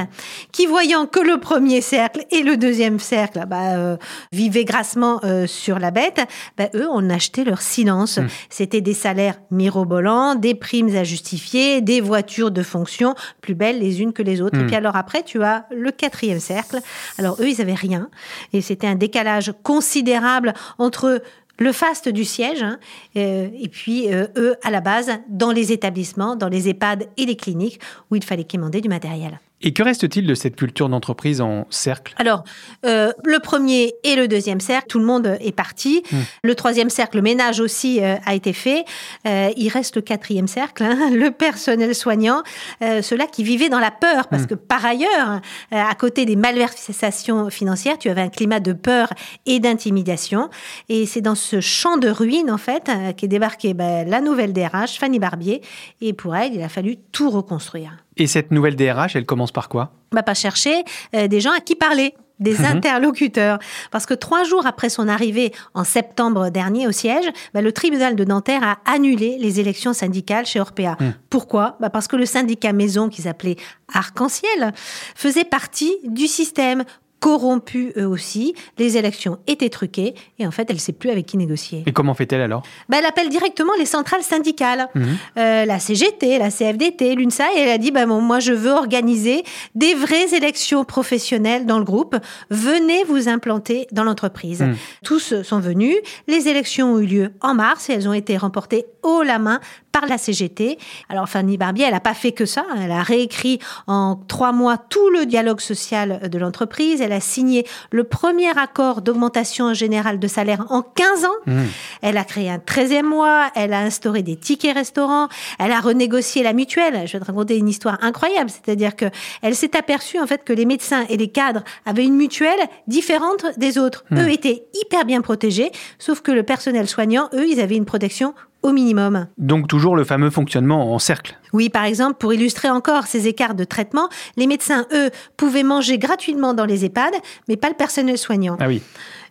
qui 0.53 0.67
voyant 0.67 1.07
que 1.07 1.19
le 1.19 1.41
premier 1.41 1.81
cercle 1.81 2.24
et 2.31 2.43
le 2.43 2.57
deuxième 2.57 2.99
cercle 2.99 3.45
bah, 3.47 3.77
euh, 3.77 3.97
vivaient 4.33 4.65
grassement 4.65 5.21
euh, 5.25 5.47
sur 5.47 5.79
la 5.79 5.91
bête, 5.91 6.21
bah, 6.57 6.69
eux, 6.75 6.87
on 6.91 7.11
acheté 7.11 7.45
leur 7.45 7.63
silence. 7.63 8.19
C'était 8.51 8.81
des 8.81 8.95
salaires 8.95 9.39
mirobolants, 9.51 10.35
des 10.35 10.55
primes 10.55 10.95
à 10.97 11.05
justifier, 11.05 11.81
des 11.81 12.01
voitures 12.01 12.51
de 12.51 12.63
fonction 12.63 13.15
plus 13.41 13.55
belles 13.55 13.79
les 13.79 14.01
unes 14.01 14.13
que 14.13 14.23
les 14.23 14.41
autres. 14.41 14.59
Et 14.59 14.67
puis 14.67 14.77
alors 14.77 14.97
après, 14.97 15.23
tu 15.23 15.43
as 15.43 15.67
le 15.75 15.91
quatrième 15.91 16.41
cercle. 16.41 16.81
Alors 17.19 17.37
eux, 17.41 17.49
ils 17.49 17.61
avaient 17.61 17.75
rien. 17.75 18.09
Et 18.53 18.61
c'était 18.61 18.87
un 18.87 18.95
décalage 18.95 19.53
considérable 19.63 20.55
entre 20.79 21.21
le 21.59 21.73
faste 21.73 22.09
du 22.09 22.25
siège, 22.25 22.63
hein, 22.63 22.79
euh, 23.17 23.49
et 23.57 23.69
puis 23.69 24.13
euh, 24.13 24.27
eux, 24.37 24.57
à 24.63 24.71
la 24.71 24.81
base, 24.81 25.11
dans 25.29 25.53
les 25.53 25.73
établissements, 25.73 26.37
dans 26.37 26.49
les 26.49 26.69
EHPAD 26.69 27.07
et 27.17 27.27
les 27.27 27.37
cliniques, 27.37 27.81
où 28.11 28.17
il 28.17 28.25
fallait 28.25 28.45
quémander 28.45 28.81
du 28.81 28.89
matériel. 28.89 29.39
Et 29.61 29.73
que 29.73 29.83
reste-t-il 29.83 30.27
de 30.27 30.35
cette 30.35 30.57
culture 30.57 30.89
d'entreprise 30.89 31.41
en 31.41 31.67
cercle? 31.71 32.15
Alors, 32.19 32.45
euh, 32.85 33.13
le 33.25 33.39
premier 33.39 33.95
et 34.05 34.15
le 34.15 34.29
deuxième 34.29 34.61
cercle, 34.61 34.89
tout 34.89 34.99
le 34.99 35.07
monde 35.07 35.39
est 35.41 35.53
parti. 35.53 36.03
Hmm. 36.13 36.17
Le 36.43 36.55
troisième 36.55 36.91
cercle, 36.91 37.17
le 37.17 37.23
ménage 37.23 37.61
aussi 37.61 38.03
euh, 38.03 38.17
a 38.27 38.35
été 38.35 38.53
fait. 38.53 38.85
Euh, 39.27 39.51
il 39.57 39.69
reste 39.69 39.97
le 39.97 40.03
quatrième 40.03 40.49
cercle, 40.49 40.83
hein, 40.83 41.11
le 41.15 41.31
personnel 41.31 41.95
soignant, 41.95 42.43
ceux-là 42.81 43.27
qui 43.27 43.43
vivaient 43.43 43.69
dans 43.69 43.81
la 43.81 43.91
peur, 43.91 44.29
parce 44.29 44.45
Hmm. 44.45 44.47
que 44.47 44.55
par 44.55 44.85
ailleurs, 44.85 45.41
à 45.71 45.95
côté 45.95 46.27
des 46.27 46.37
malversations 46.37 47.49
financières, 47.49 47.99
tu 47.99 48.11
avais 48.11 48.21
un 48.21 48.29
climat 48.29 48.61
de 48.61 48.75
peur 48.75 49.09
et 49.47 49.59
d'intimidation. 49.59 50.51
Et 50.91 51.07
c'est 51.07 51.23
dans 51.23 51.35
ce 51.35 51.61
champ 51.61 51.97
de 51.97 52.09
ruines, 52.09 52.51
en 52.51 52.59
fait, 52.59 52.91
qu'est 53.17 53.29
débarquée 53.29 53.73
ben, 53.73 54.07
la 54.07 54.21
nouvelle 54.21 54.53
DRH, 54.53 54.99
Fanny 54.99 55.19
Barbier. 55.19 55.63
Et 56.03 56.13
pour 56.13 56.37
elle, 56.37 56.55
il 56.55 56.63
a 56.63 56.69
fallu 56.69 56.97
tout 57.13 57.31
reconstruire 57.31 57.97
Et 58.17 58.27
cette 58.27 58.51
nouvelle 58.51 58.77
DRH, 58.77 59.17
elle 59.17 59.27
commence 59.27 59.53
par 59.53 59.69
quoi? 59.69 59.93
Va 60.13 60.23
pas 60.23 60.35
chercher 60.35 60.85
euh, 61.15 61.27
des 61.29 61.41
gens 61.41 61.53
à 61.53 61.61
qui 61.61 61.75
parler 61.75 62.15
des 62.41 62.55
Mhm. 62.59 62.65
interlocuteurs. 62.65 63.59
Parce 63.93 64.07
que 64.07 64.15
trois 64.15 64.43
jours 64.43 64.67
après 64.67 64.89
son 64.89 65.07
arrivée 65.07 65.53
en 65.73 65.85
septembre 65.85 66.51
dernier 66.51 66.89
au 66.89 66.93
siège, 66.93 67.27
bah, 67.55 67.61
le 67.63 67.71
tribunal 67.71 68.17
de 68.17 68.25
Nanterre 68.25 68.63
a 68.65 68.79
annulé 68.93 69.37
les 69.39 69.61
élections 69.61 69.93
syndicales 69.93 70.45
chez 70.45 70.59
Orpea. 70.61 70.97
Mhm. 70.99 71.15
Pourquoi? 71.31 71.77
Bah, 71.81 71.91
Parce 71.91 72.09
que 72.09 72.17
le 72.17 72.27
syndicat 72.27 72.73
maison, 72.73 73.09
qui 73.09 73.23
s'appelait 73.23 73.57
Arc-en-Ciel, 73.93 74.73
faisait 75.15 75.45
partie 75.45 75.95
du 76.05 76.27
système 76.27 76.83
corrompu 77.25 77.91
eux 77.97 78.07
aussi, 78.07 78.55
les 78.77 78.99
élections 78.99 79.39
étaient 79.47 79.71
truquées 79.71 80.13
et 80.39 80.47
en 80.47 80.51
fait 80.51 80.67
elle 80.69 80.77
ne 80.77 80.81
sait 80.81 80.93
plus 80.93 81.09
avec 81.09 81.25
qui 81.25 81.39
négocier. 81.39 81.83
Et 81.87 81.93
comment 81.93 82.13
fait-elle 82.13 82.43
alors? 82.43 82.63
Bah, 82.91 82.99
elle 83.01 83.07
appelle 83.07 83.31
directement 83.31 83.73
les 83.79 83.87
centrales 83.87 84.23
syndicales, 84.23 84.89
Mhm. 84.95 85.17
Euh, 85.39 85.65
la 85.65 85.79
CGT, 85.79 86.37
la 86.39 86.51
CFDT, 86.51 87.15
l'UNSA, 87.15 87.45
et 87.57 87.61
elle 87.61 87.71
a 87.71 87.79
dit 87.79 87.93
bah, 87.93 88.05
bon, 88.05 88.21
moi 88.21 88.41
je 88.41 88.53
veux 88.53 88.73
organiser 88.73 89.43
des 89.75 89.95
vraies 89.95 90.35
élections 90.37 90.85
professionnelles 90.85 91.65
dans 91.65 91.79
le 91.79 91.85
groupe. 91.85 92.15
Venez 92.51 93.05
vous 93.05 93.27
implanter 93.27 93.87
dans 93.91 94.05
l'entreprise. 94.05 94.61
Mhm. 94.61 94.77
Tous 95.03 95.43
sont 95.43 95.61
venus. 95.61 95.97
Les 96.29 96.49
élections 96.49 96.93
ont 96.93 96.99
eu 96.99 97.07
lieu 97.07 97.31
en 97.41 97.55
mars 97.55 97.89
et 97.89 97.95
elles 97.95 98.07
ont 98.07 98.13
été 98.13 98.37
remportées 98.37 98.85
haut 99.03 99.23
la 99.23 99.39
main 99.39 99.61
par 99.95 100.07
la 100.09 100.19
CGT. 100.19 100.77
Alors 101.09 101.29
Fanny 101.29 101.57
Barbier, 101.57 101.85
elle 101.85 101.93
n'a 101.93 102.01
pas 102.01 102.15
fait 102.15 102.33
que 102.33 102.47
ça. 102.47 102.65
Elle 102.83 102.91
a 102.91 103.05
réécrit 103.05 103.61
en 103.87 104.17
trois 104.27 104.51
mois 104.51 104.77
tout 104.77 105.09
le 105.11 105.25
dialogue 105.25 105.61
social 105.61 106.29
de 106.29 106.39
l'entreprise. 106.39 107.01
Elle 107.01 107.13
a 107.13 107.21
signé 107.21 107.65
le 107.93 108.03
premier 108.03 108.51
accord 108.59 109.03
d'augmentation 109.03 109.73
générale 109.73 110.19
de 110.19 110.27
salaire 110.27 110.67
en 110.71 110.83
15 110.83 111.25
ans. 111.25 111.29
Mhm. 111.47 111.67
Elle 112.03 112.17
a 112.17 112.25
créé 112.25 112.51
un 112.51 112.59
13e 112.59 113.05
mois, 113.05 113.51
elle 113.55 113.73
a 113.73 113.79
instauré 113.83 114.23
des 114.23 114.35
tickets 114.35 114.75
restaurants, 114.75 115.29
elle 115.61 115.71
a 115.71 115.79
renégocié 115.79 116.43
la 116.43 116.55
mutuelle. 116.55 117.07
Je 117.07 117.13
vais 117.13 117.21
te 117.21 117.27
raconter 117.27 117.57
une 117.57 117.69
histoire 117.69 117.99
incroyable, 118.03 118.51
c'est-à-dire 118.51 118.97
que 118.97 119.07
elle 119.43 119.55
s'est 119.55 119.77
aperçue 119.77 120.19
en 120.19 120.27
fait 120.27 120.43
que 120.43 120.53
les 120.53 120.65
médecins 120.65 121.05
et 121.09 121.17
les 121.17 121.29
cadres 121.29 121.63
avaient 121.87 122.05
une 122.05 122.17
mutuelle 122.17 122.59
différente 122.89 123.47
des 123.59 123.79
autres. 123.79 124.05
Eux 124.13 124.29
étaient 124.29 124.65
hyper 124.75 125.05
bien 125.05 125.21
protégés, 125.21 125.71
sauf 126.01 126.21
que 126.21 126.33
le 126.33 126.43
personnel 126.43 126.89
soignant, 126.89 127.29
eux, 127.33 127.47
ils 127.49 127.61
avaient 127.61 127.77
une 127.77 127.85
protection 127.85 128.35
au 128.65 128.73
minimum. 128.73 129.29
Donc 129.39 129.69
toujours 129.69 129.95
le 129.95 130.03
fameux 130.03 130.31
fonctionnement 130.31 130.93
en 130.93 130.99
cercle. 130.99 131.39
Oui, 131.53 131.69
par 131.69 131.85
exemple, 131.85 132.17
pour 132.19 132.33
illustrer 132.35 132.71
encore 132.71 133.07
ces 133.07 133.29
écarts 133.29 133.55
de 133.55 133.63
traitement, 133.63 134.09
les 134.37 134.49
médecins, 134.49 134.87
eux, 134.93 135.11
pouvaient 135.37 135.63
manger 135.63 135.99
gratuitement 135.99 136.55
dans 136.55 136.65
les 136.65 136.85
EHPAD, 136.85 137.15
mais 137.47 137.57
pas 137.57 137.69
le 137.69 137.77
personnel 137.77 138.19
soignant. 138.19 138.57
Ah 138.59 138.67
oui. 138.67 138.83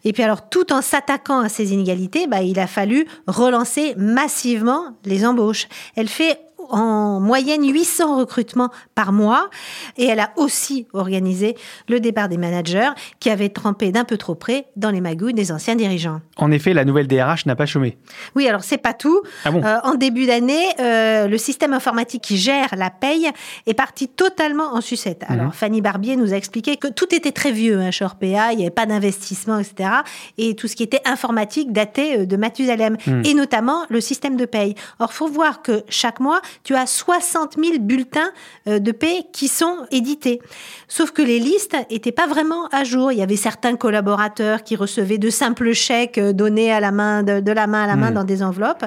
Et 0.05 0.13
puis 0.13 0.21
alors, 0.23 0.49
tout 0.49 0.71
en 0.71 0.81
s'attaquant 0.81 1.39
à 1.39 1.49
ces 1.49 1.73
inégalités, 1.73 2.27
bah, 2.27 2.41
il 2.41 2.59
a 2.59 2.67
fallu 2.67 3.05
relancer 3.27 3.95
massivement 3.97 4.97
les 5.05 5.25
embauches. 5.25 5.67
Elle 5.95 6.09
fait 6.09 6.37
en 6.69 7.19
moyenne 7.19 7.65
800 7.67 8.17
recrutements 8.17 8.69
par 8.95 9.11
mois 9.11 9.49
et 9.97 10.05
elle 10.05 10.19
a 10.19 10.31
aussi 10.37 10.87
organisé 10.93 11.55
le 11.87 11.99
départ 11.99 12.29
des 12.29 12.37
managers 12.37 12.89
qui 13.19 13.29
avaient 13.29 13.49
trempé 13.49 13.91
d'un 13.91 14.03
peu 14.05 14.17
trop 14.17 14.35
près 14.35 14.65
dans 14.75 14.89
les 14.91 15.01
magouilles 15.01 15.33
des 15.33 15.51
anciens 15.51 15.75
dirigeants. 15.75 16.21
En 16.37 16.51
effet, 16.51 16.73
la 16.73 16.85
nouvelle 16.85 17.07
DRH 17.07 17.45
n'a 17.45 17.55
pas 17.55 17.65
chômé. 17.65 17.97
Oui, 18.35 18.47
alors 18.47 18.63
c'est 18.63 18.77
pas 18.77 18.93
tout. 18.93 19.21
Ah 19.45 19.51
bon 19.51 19.63
Euh, 19.63 19.77
en 19.83 19.95
début 19.95 20.25
d'année, 20.25 20.65
euh, 20.79 21.27
le 21.27 21.37
système 21.37 21.73
informatique 21.73 22.21
qui 22.23 22.37
gère 22.37 22.69
la 22.75 22.89
paye 22.89 23.29
est 23.65 23.73
parti 23.73 24.07
totalement 24.07 24.73
en 24.73 24.81
sucette. 24.81 25.23
Mhm. 25.29 25.39
Alors 25.39 25.55
Fanny 25.55 25.81
Barbier 25.81 26.15
nous 26.15 26.33
a 26.33 26.35
expliqué 26.37 26.77
que 26.77 26.87
tout 26.87 27.13
était 27.13 27.31
très 27.31 27.51
vieux 27.51 27.79
hein, 27.79 27.91
chez 27.91 28.05
Orpea, 28.05 28.51
il 28.51 28.57
n'y 28.57 28.63
avait 28.63 28.69
pas 28.71 28.85
d'investissement, 28.85 29.59
etc. 29.59 29.89
Et 30.37 30.55
tout 30.55 30.67
ce 30.67 30.75
qui 30.75 30.83
était 30.83 31.01
informatique 31.05 31.71
datait 31.71 32.19
euh, 32.19 32.25
de 32.25 32.35
Mathusalem, 32.37 32.97
Mhm. 33.07 33.21
et 33.25 33.33
notamment 33.33 33.83
le 33.89 34.01
système 34.01 34.35
de 34.37 34.45
paye. 34.45 34.75
Or, 34.99 35.13
faut 35.13 35.27
voir 35.27 35.61
que 35.61 35.83
chaque 35.89 36.19
mois, 36.19 36.41
tu 36.63 36.75
as 36.75 36.85
60 36.85 37.55
000 37.57 37.79
bulletins 37.79 38.31
euh, 38.67 38.79
de 38.79 38.91
paye 38.91 39.25
qui 39.31 39.47
sont 39.47 39.77
édités. 39.91 40.41
Sauf 40.87 41.11
que 41.11 41.21
les 41.21 41.39
listes 41.39 41.75
étaient 41.89 42.11
pas 42.11 42.27
vraiment 42.27 42.67
à 42.71 42.83
jour. 42.83 43.11
Il 43.11 43.17
y 43.17 43.23
avait 43.23 43.35
certains 43.35 43.75
collaborateurs 43.75 44.63
qui 44.63 44.75
recevaient 44.75 45.17
de 45.17 45.29
simples 45.29 45.73
chèques 45.73 46.17
euh, 46.17 46.33
donnés 46.33 46.71
à 46.71 46.79
la 46.79 46.91
main, 46.91 47.23
de, 47.23 47.39
de 47.39 47.51
la 47.51 47.67
main 47.67 47.83
à 47.83 47.87
la 47.87 47.95
main 47.95 48.09
Mhm. 48.09 48.13
dans 48.15 48.23
des 48.23 48.43
enveloppes. 48.43 48.85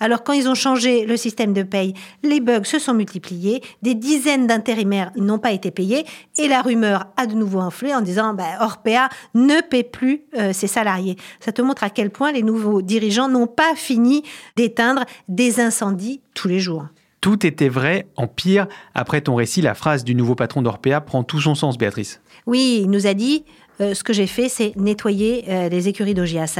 Alors, 0.00 0.24
quand 0.24 0.32
ils 0.32 0.48
ont 0.48 0.54
changé 0.54 1.04
le 1.06 1.16
système 1.16 1.52
de 1.52 1.62
paye, 1.62 1.94
les 2.22 2.40
bugs 2.40 2.64
se 2.64 2.78
sont 2.78 2.94
multipliés. 2.94 3.62
Des 3.82 3.94
dizaines 3.94 4.46
d'intérimaires 4.46 5.10
n'ont 5.16 5.38
pas 5.38 5.52
été 5.52 5.70
payés. 5.70 6.04
Et 6.38 6.48
la 6.48 6.62
rumeur 6.62 7.06
a 7.16 7.26
de 7.26 7.34
nouveau 7.34 7.60
enflé 7.60 7.94
en 7.94 8.00
disant, 8.00 8.34
bah, 8.34 8.44
Orpea 8.60 9.08
ne 9.34 9.60
paie 9.60 9.82
plus 9.82 10.22
euh, 10.36 10.52
ses 10.52 10.66
salariés. 10.66 11.16
Ça 11.40 11.52
te 11.52 11.62
montre 11.62 11.84
à 11.84 11.90
quel 11.90 12.10
point 12.10 12.32
les 12.32 12.42
nouveaux 12.42 12.82
dirigeants 12.82 13.28
n'ont 13.28 13.46
pas 13.46 13.74
fini 13.74 14.22
d'éteindre 14.56 15.04
des 15.28 15.60
incendies 15.60 16.20
tous 16.34 16.48
les 16.48 16.60
jours. 16.60 16.86
Tout 17.24 17.46
était 17.46 17.70
vrai, 17.70 18.06
en 18.16 18.26
pire. 18.26 18.66
Après 18.94 19.22
ton 19.22 19.34
récit, 19.34 19.62
la 19.62 19.72
phrase 19.72 20.04
du 20.04 20.14
nouveau 20.14 20.34
patron 20.34 20.60
d'Orpea 20.60 21.00
prend 21.00 21.24
tout 21.24 21.40
son 21.40 21.54
sens, 21.54 21.78
Béatrice. 21.78 22.20
Oui, 22.44 22.80
il 22.82 22.90
nous 22.90 23.06
a 23.06 23.14
dit 23.14 23.46
euh, 23.80 23.94
ce 23.94 24.04
que 24.04 24.12
j'ai 24.12 24.26
fait, 24.26 24.50
c'est 24.50 24.76
nettoyer 24.76 25.46
euh, 25.48 25.70
les 25.70 25.88
écuries 25.88 26.12
d'Ogias. 26.12 26.58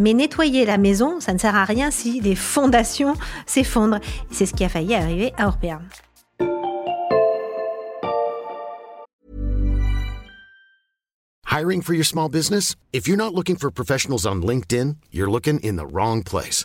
Mais 0.00 0.14
nettoyer 0.14 0.64
la 0.64 0.78
maison, 0.78 1.20
ça 1.20 1.34
ne 1.34 1.38
sert 1.38 1.54
à 1.54 1.66
rien 1.66 1.90
si 1.90 2.22
les 2.22 2.36
fondations 2.36 3.12
s'effondrent. 3.46 4.00
C'est 4.30 4.46
ce 4.46 4.54
qui 4.54 4.64
a 4.64 4.70
failli 4.70 4.94
arriver 4.94 5.34
à 5.36 5.46
Orpea. 5.46 5.78
Hiring 11.50 11.82
for 11.82 11.92
your 11.92 12.06
small 12.06 12.30
business? 12.30 12.76
If 12.94 13.06
you're 13.06 13.18
not 13.18 13.34
looking 13.34 13.58
for 13.58 13.70
professionals 13.70 14.24
on 14.24 14.36
LinkedIn, 14.36 14.96
you're 15.12 15.30
looking 15.30 15.60
in 15.62 15.76
the 15.76 15.84
wrong 15.84 16.22
place. 16.22 16.64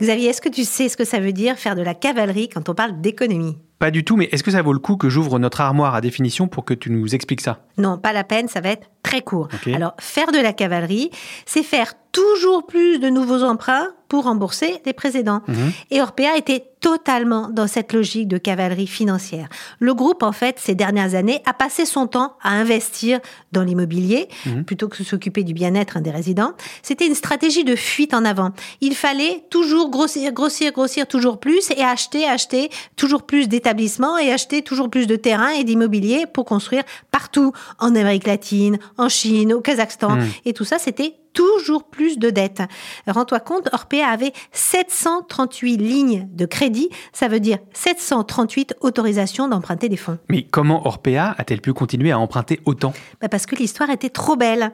Xavier, 0.00 0.28
est-ce 0.28 0.42
que 0.42 0.50
tu 0.50 0.64
sais 0.64 0.90
ce 0.90 0.96
que 0.96 1.04
ça 1.04 1.20
veut 1.20 1.32
dire 1.32 1.56
faire 1.56 1.74
de 1.74 1.80
la 1.80 1.94
cavalerie 1.94 2.50
quand 2.50 2.68
on 2.68 2.74
parle 2.74 3.00
d'économie? 3.00 3.56
Pas 3.78 3.90
du 3.90 4.04
tout, 4.04 4.16
mais 4.16 4.28
est-ce 4.30 4.42
que 4.42 4.50
ça 4.50 4.60
vaut 4.60 4.74
le 4.74 4.78
coup 4.78 4.96
que 4.96 5.08
j'ouvre 5.08 5.38
notre 5.38 5.62
armoire 5.62 5.94
à 5.94 6.02
définition 6.02 6.48
pour 6.48 6.64
que 6.64 6.74
tu 6.74 6.90
nous 6.90 7.14
expliques 7.14 7.40
ça? 7.40 7.60
Non, 7.78 7.96
pas 7.96 8.12
la 8.12 8.24
peine, 8.24 8.48
ça 8.48 8.60
va 8.60 8.70
être 8.70 8.90
très 9.02 9.22
court. 9.22 9.48
Alors, 9.74 9.94
faire 9.98 10.32
de 10.32 10.38
la 10.38 10.52
cavalerie, 10.52 11.10
c'est 11.46 11.62
faire 11.62 11.94
toujours 12.16 12.64
plus 12.66 12.98
de 12.98 13.10
nouveaux 13.10 13.42
emprunts 13.42 13.88
pour 14.08 14.24
rembourser 14.24 14.80
les 14.86 14.92
précédents. 14.92 15.42
Mhm. 15.48 15.72
Et 15.90 16.00
Orpea 16.00 16.36
était 16.36 16.64
totalement 16.80 17.48
dans 17.50 17.66
cette 17.66 17.92
logique 17.92 18.28
de 18.28 18.38
cavalerie 18.38 18.86
financière. 18.86 19.48
Le 19.80 19.92
groupe, 19.94 20.22
en 20.22 20.30
fait, 20.30 20.58
ces 20.60 20.76
dernières 20.76 21.14
années, 21.16 21.42
a 21.44 21.52
passé 21.52 21.84
son 21.84 22.06
temps 22.06 22.36
à 22.42 22.50
investir 22.50 23.18
dans 23.50 23.62
l'immobilier 23.64 24.28
Mhm. 24.46 24.64
plutôt 24.64 24.88
que 24.88 24.98
de 24.98 25.02
s'occuper 25.02 25.42
du 25.42 25.52
bien-être 25.52 25.98
des 26.00 26.12
résidents. 26.12 26.52
C'était 26.82 27.06
une 27.08 27.16
stratégie 27.16 27.64
de 27.64 27.74
fuite 27.74 28.14
en 28.14 28.24
avant. 28.24 28.52
Il 28.80 28.94
fallait 28.94 29.42
toujours 29.50 29.90
grossir, 29.90 30.32
grossir, 30.32 30.70
grossir 30.72 31.06
toujours 31.08 31.38
plus 31.40 31.70
et 31.76 31.82
acheter, 31.82 32.26
acheter 32.28 32.70
toujours 32.94 33.24
plus 33.24 33.48
d'établissements 33.48 34.16
et 34.18 34.32
acheter 34.32 34.62
toujours 34.62 34.88
plus 34.88 35.06
de 35.08 35.16
terrains 35.16 35.50
et 35.50 35.64
d'immobilier 35.64 36.26
pour 36.32 36.44
construire 36.44 36.84
partout 37.10 37.52
en 37.80 37.88
Amérique 37.96 38.26
latine, 38.28 38.78
en 38.96 39.08
Chine, 39.08 39.52
au 39.52 39.60
Kazakhstan. 39.60 40.16
Mhm. 40.16 40.28
Et 40.44 40.52
tout 40.52 40.64
ça, 40.64 40.78
c'était 40.78 41.14
toujours 41.36 41.84
plus 41.84 42.18
de 42.18 42.30
dettes. 42.30 42.62
Rends-toi 43.06 43.40
compte, 43.40 43.68
Orpea 43.72 44.02
avait 44.02 44.32
738 44.52 45.76
lignes 45.76 46.28
de 46.32 46.46
crédit, 46.46 46.88
ça 47.12 47.28
veut 47.28 47.40
dire 47.40 47.58
738 47.74 48.74
autorisations 48.80 49.46
d'emprunter 49.46 49.88
des 49.88 49.98
fonds. 49.98 50.18
Mais 50.30 50.42
comment 50.42 50.86
Orpea 50.86 51.34
a-t-elle 51.36 51.60
pu 51.60 51.74
continuer 51.74 52.10
à 52.10 52.18
emprunter 52.18 52.60
autant? 52.64 52.94
Bah 53.20 53.28
Parce 53.28 53.44
que 53.44 53.54
l'histoire 53.54 53.90
était 53.90 54.08
trop 54.08 54.36
belle. 54.36 54.72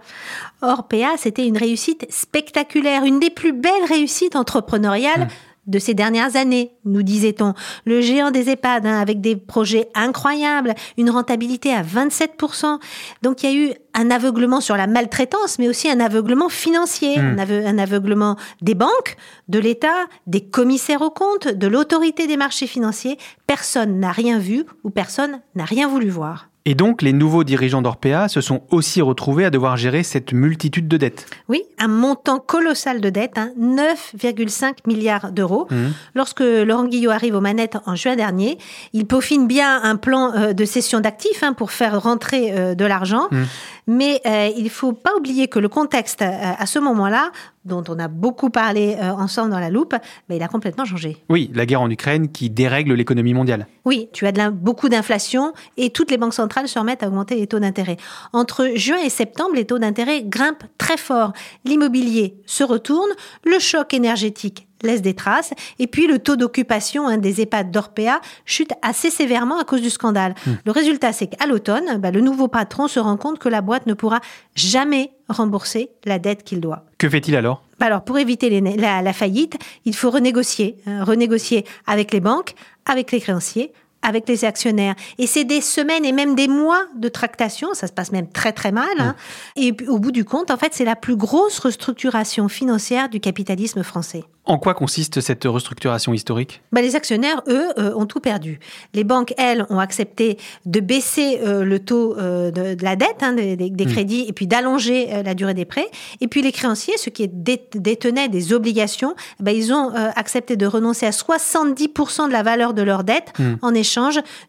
Orpea, 0.62 1.16
c'était 1.19 1.47
une 1.47 1.59
réussite 1.59 2.07
spectaculaire, 2.11 3.04
une 3.04 3.19
des 3.19 3.31
plus 3.31 3.52
belles 3.52 3.73
réussites 3.88 4.37
entrepreneuriales. 4.37 5.23
Hum 5.23 5.28
de 5.66 5.78
ces 5.78 5.95
dernières 5.95 6.37
années, 6.37 6.73
nous 6.85 7.02
disait-on. 7.02 7.54
Le 7.85 8.00
géant 8.00 8.31
des 8.31 8.50
EHPAD, 8.50 8.87
hein, 8.87 8.99
avec 8.99 9.21
des 9.21 9.37
projets 9.37 9.88
incroyables, 9.95 10.75
une 10.99 11.11
rentabilité 11.11 11.73
à 11.73 11.83
27%. 11.83 12.78
Donc 13.23 13.42
il 13.42 13.50
y 13.50 13.52
a 13.52 13.66
eu 13.66 13.73
un 13.95 14.11
aveuglement 14.11 14.61
sur 14.61 14.76
la 14.76 14.87
maltraitance, 14.87 15.59
mais 15.59 15.69
aussi 15.69 15.88
un 15.88 16.00
aveuglement 16.00 16.49
financier, 16.49 17.19
hmm. 17.19 17.38
un, 17.38 17.78
aveuglement 17.78 18.37
des 18.61 18.75
banques, 18.75 19.16
de 19.49 19.59
l'État, 19.59 20.07
des 20.26 20.40
commissaires 20.40 21.02
aux 21.02 21.11
comptes, 21.11 21.49
de 21.49 21.66
l'autorité 21.66 22.26
des 22.26 22.37
marchés 22.37 22.66
financiers. 22.66 23.19
Personne 23.47 24.00
n'a 24.00 24.12
rien 24.12 24.38
vu 24.38 24.64
ou 24.83 24.90
personne 24.90 25.40
n'a 25.54 25.64
rien 25.64 25.87
voulu 25.87 26.09
voir. 26.09 26.49
Et 26.64 26.76
donc, 26.76 27.02
les 27.02 27.12
nouveaux 27.12 27.42
dirigeants 27.42 27.83
d'Orpea 27.83 28.28
se 28.28 28.40
sont 28.40 28.62
aussi 28.71 29.02
retrouvés 29.02 29.45
à 29.45 29.50
devoir 29.50 29.76
gérer 29.76 30.04
cette 30.04 30.33
multitude 30.33 30.87
de 30.87 30.97
dettes. 30.97 31.26
Oui, 31.49 31.62
un 31.78 31.88
montant 31.88 32.38
colossal 32.38 33.00
de 33.00 33.11
dettes, 33.11 33.37
9,5 33.37 34.64
hein, 34.64 34.73
milliards 34.87 35.33
d'euros. 35.33 35.66
Mmh. 35.71 35.76
Lorsque 36.14 36.40
Laurent 36.40 36.85
Guillot 36.85 37.11
arrive 37.11 37.35
aux 37.35 37.40
manettes 37.40 37.78
en 37.87 37.97
juin 37.97 38.14
dernier, 38.14 38.59
il 38.92 39.07
peaufine 39.07 39.49
bien 39.49 39.83
un 39.83 39.97
plan 39.97 40.33
euh, 40.35 40.52
de 40.52 40.64
cession 40.64 41.00
d'actifs 41.00 41.42
hein, 41.42 41.52
pour 41.52 41.73
faire 41.73 42.00
rentrer 42.00 42.52
euh, 42.52 42.75
de 42.76 42.85
l'argent. 42.85 43.26
Mmh. 43.33 43.42
Mais 43.88 44.21
euh, 44.26 44.49
il 44.57 44.64
ne 44.64 44.69
faut 44.69 44.92
pas 44.92 45.11
oublier 45.19 45.49
que 45.49 45.59
le 45.59 45.69
contexte 45.69 46.23
à 46.23 46.66
ce 46.66 46.78
moment-là 46.78 47.33
dont 47.64 47.85
on 47.88 47.99
a 47.99 48.09
beaucoup 48.09 48.50
parlé 48.50 48.97
euh, 49.00 49.12
ensemble 49.12 49.50
dans 49.50 49.61
la 49.61 49.71
loupe, 49.71 49.95
mais 50.28 50.37
il 50.37 50.42
a 50.42 50.49
complètement 50.49 50.85
changé. 50.85 51.16
Oui, 51.28 51.50
la 51.54 51.66
guerre 51.66 51.83
en 51.83 51.90
Ukraine 51.90 52.31
qui 52.31 52.50
dérègle 52.50 52.95
l'économie 52.95 53.35
mondiale. 53.35 53.66
Oui, 53.85 54.09
tu 54.12 54.26
as 54.26 54.33
de 54.33 54.50
beaucoup 54.50 54.88
d'inflation 54.88 55.52
et 55.76 55.90
toutes 55.90 56.11
les 56.11 56.19
banques 56.19 56.35
centrales 56.35 56.69
se 56.69 56.78
remettent 56.78 57.02
à 57.02 57.09
augmenter 57.09 57.37
les 57.37 57.47
taux 57.47 57.61
d'intérêt. 57.61 57.97
Entre 58.33 58.73
juin 58.75 58.99
et 59.04 59.11
septembre, 59.11 59.54
les 59.54 59.64
taux 59.64 59.78
d'intérêt 59.78 60.23
grimpent 60.23 60.64
très 60.78 60.97
fort. 60.97 61.33
L'immobilier 61.64 62.35
se 62.47 62.64
retourne, 62.64 63.11
le 63.45 63.59
choc 63.59 63.95
énergétique 63.95 64.66
laisse 64.82 65.02
des 65.02 65.14
traces. 65.14 65.52
Et 65.78 65.86
puis 65.86 66.06
le 66.06 66.18
taux 66.18 66.36
d'occupation 66.36 67.08
hein, 67.08 67.18
des 67.18 67.40
EHPAD 67.40 67.70
d'Orpea 67.70 68.20
chute 68.44 68.72
assez 68.82 69.10
sévèrement 69.10 69.58
à 69.58 69.64
cause 69.64 69.82
du 69.82 69.90
scandale. 69.90 70.34
Hmm. 70.46 70.52
Le 70.64 70.72
résultat, 70.72 71.12
c'est 71.12 71.26
qu'à 71.28 71.46
l'automne, 71.46 71.98
bah, 71.98 72.10
le 72.10 72.20
nouveau 72.20 72.48
patron 72.48 72.88
se 72.88 73.00
rend 73.00 73.16
compte 73.16 73.38
que 73.38 73.48
la 73.48 73.60
boîte 73.60 73.86
ne 73.86 73.94
pourra 73.94 74.20
jamais 74.54 75.12
rembourser 75.28 75.90
la 76.04 76.18
dette 76.18 76.44
qu'il 76.44 76.60
doit. 76.60 76.84
Que 76.98 77.08
fait-il 77.08 77.36
alors? 77.36 77.62
Bah, 77.78 77.86
Alors 77.86 78.04
pour 78.04 78.18
éviter 78.18 78.60
la, 78.60 79.12
faillite, 79.12 79.58
il 79.84 79.94
faut 79.94 80.10
renégocier, 80.10 80.76
hein, 80.86 81.04
renégocier 81.04 81.64
avec 81.86 82.12
les 82.12 82.20
banques, 82.20 82.54
avec 82.86 83.12
les 83.12 83.20
créanciers, 83.20 83.72
avec 84.02 84.28
les 84.28 84.44
actionnaires. 84.44 84.94
Et 85.18 85.26
c'est 85.26 85.44
des 85.44 85.61
semaines 85.61 86.04
et 86.04 86.12
même 86.12 86.35
des 86.35 86.49
mois 86.49 86.85
de 86.97 87.09
tractation, 87.09 87.75
ça 87.75 87.87
se 87.87 87.92
passe 87.92 88.12
même 88.12 88.28
très 88.28 88.52
très 88.52 88.73
mal. 88.73 88.87
Hein. 88.99 89.14
Et 89.56 89.75
au 89.88 89.99
bout 89.99 90.12
du 90.12 90.25
compte, 90.25 90.50
en 90.50 90.56
fait, 90.56 90.75
c'est 90.75 90.85
la 90.85 90.97
plus 90.97 91.16
grosse 91.16 91.59
restructuration 91.59 92.49
financière 92.49 93.09
du 93.09 93.21
capitalisme 93.21 93.82
français. 93.82 94.25
En 94.44 94.59
quoi 94.59 94.75
consiste 94.75 95.21
cette 95.21 95.44
restructuration 95.44 96.12
historique? 96.12 96.62
Bah, 96.73 96.82
Les 96.82 96.97
actionnaires, 96.97 97.42
eux, 97.47 97.68
euh, 97.78 97.94
ont 97.94 98.06
tout 98.06 98.18
perdu. 98.18 98.59
Les 98.92 99.04
banques, 99.04 99.35
elles, 99.38 99.64
ont 99.71 99.78
accepté 99.78 100.37
de 100.66 100.80
baisser 100.80 101.38
euh, 101.44 101.62
le 101.62 101.78
taux 101.78 102.18
euh, 102.18 102.50
de, 102.50 102.76
la 102.82 102.97
dette, 102.97 103.23
hein, 103.23 103.35
des, 103.35 103.56
hmm. 103.56 103.87
crédits, 103.87 104.25
et 104.26 104.32
puis 104.32 104.49
d'allonger 104.49 105.23
la 105.25 105.35
durée 105.35 105.54
des 105.54 105.64
prêts. 105.64 105.88
Et 106.21 106.26
puis 106.26 106.42
les 106.42 106.50
créanciers, 106.50 106.99
ceux 106.99 107.12
qui 107.12 107.28
détenaient 107.28 108.28
des 108.28 108.52
obligations, 108.52 109.14
bah, 109.38 109.52
ils 109.52 109.73
ont 109.73 109.92
accepté 110.16 110.56
de 110.56 110.66
renoncer 110.66 111.06
à 111.06 111.11
70% 111.11 112.26
de 112.26 112.32
la 112.32 112.42
valeur 112.42 112.75
de 112.75 112.82
leur 112.82 113.04
dette 113.04 113.32
hmm. 113.38 113.54
en 113.62 113.75
échange 113.75 113.91